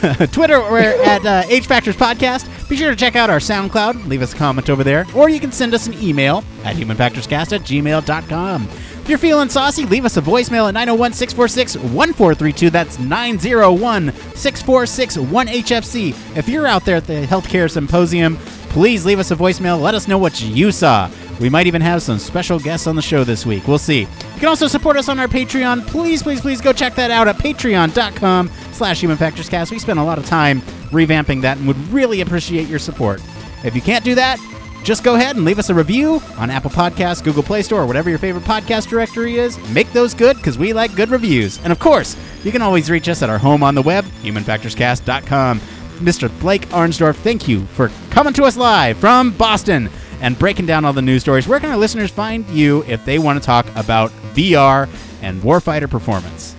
[0.33, 2.67] Twitter, we're at uh, H Factors Podcast.
[2.67, 4.07] Be sure to check out our SoundCloud.
[4.07, 5.05] Leave us a comment over there.
[5.15, 8.63] Or you can send us an email at humanfactorscast at gmail.com.
[9.05, 12.69] If you're feeling saucy, leave us a voicemail at 901 646 1432.
[12.69, 16.35] That's 901 646 1HFC.
[16.35, 18.37] If you're out there at the Healthcare Symposium,
[18.75, 19.79] please leave us a voicemail.
[19.79, 21.09] Let us know what you saw.
[21.39, 23.69] We might even have some special guests on the show this week.
[23.69, 24.01] We'll see.
[24.01, 24.07] You
[24.37, 25.87] can also support us on our Patreon.
[25.87, 29.71] Please, please, please go check that out at patreon.com slash humanfactorscast.
[29.71, 30.59] We spent a lot of time
[30.91, 33.21] revamping that and would really appreciate your support.
[33.63, 34.39] If you can't do that,
[34.83, 37.85] just go ahead and leave us a review on Apple Podcasts, Google Play Store, or
[37.87, 39.57] whatever your favorite podcast directory is.
[39.69, 41.63] Make those good because we like good reviews.
[41.63, 45.61] And of course, you can always reach us at our home on the web, humanfactorscast.com.
[45.95, 46.29] Mr.
[46.39, 49.89] Blake Arnsdorff, thank you for coming to us live from Boston
[50.21, 51.47] and breaking down all the news stories.
[51.47, 54.89] Where can our listeners find you if they want to talk about VR
[55.21, 56.55] and warfighter performance?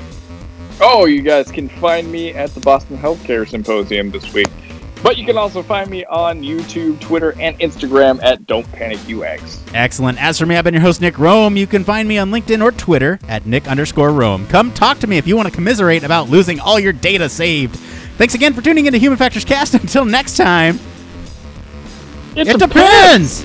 [0.80, 4.48] Oh, you guys can find me at the Boston Healthcare Symposium this week.
[5.02, 9.62] But you can also find me on YouTube, Twitter, and Instagram at Don't Panic UX.
[9.72, 10.20] Excellent.
[10.20, 11.56] As for me, I've been your host, Nick Rome.
[11.56, 14.46] You can find me on LinkedIn or Twitter at Nick underscore Rome.
[14.48, 17.78] Come talk to me if you want to commiserate about losing all your data saved.
[18.16, 19.74] Thanks again for tuning into Human Factors Cast.
[19.80, 20.78] Until next time,
[22.34, 23.42] It, it depends.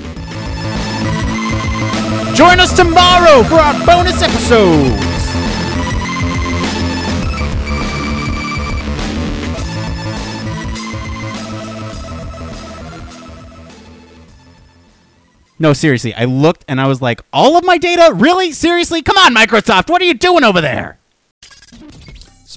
[2.38, 5.10] Join us tomorrow for our bonus episodes.
[15.60, 18.12] No, seriously, I looked and I was like, all of my data?
[18.16, 18.52] Really?
[18.52, 19.04] Seriously?
[19.04, 20.98] Come on, Microsoft, what are you doing over there?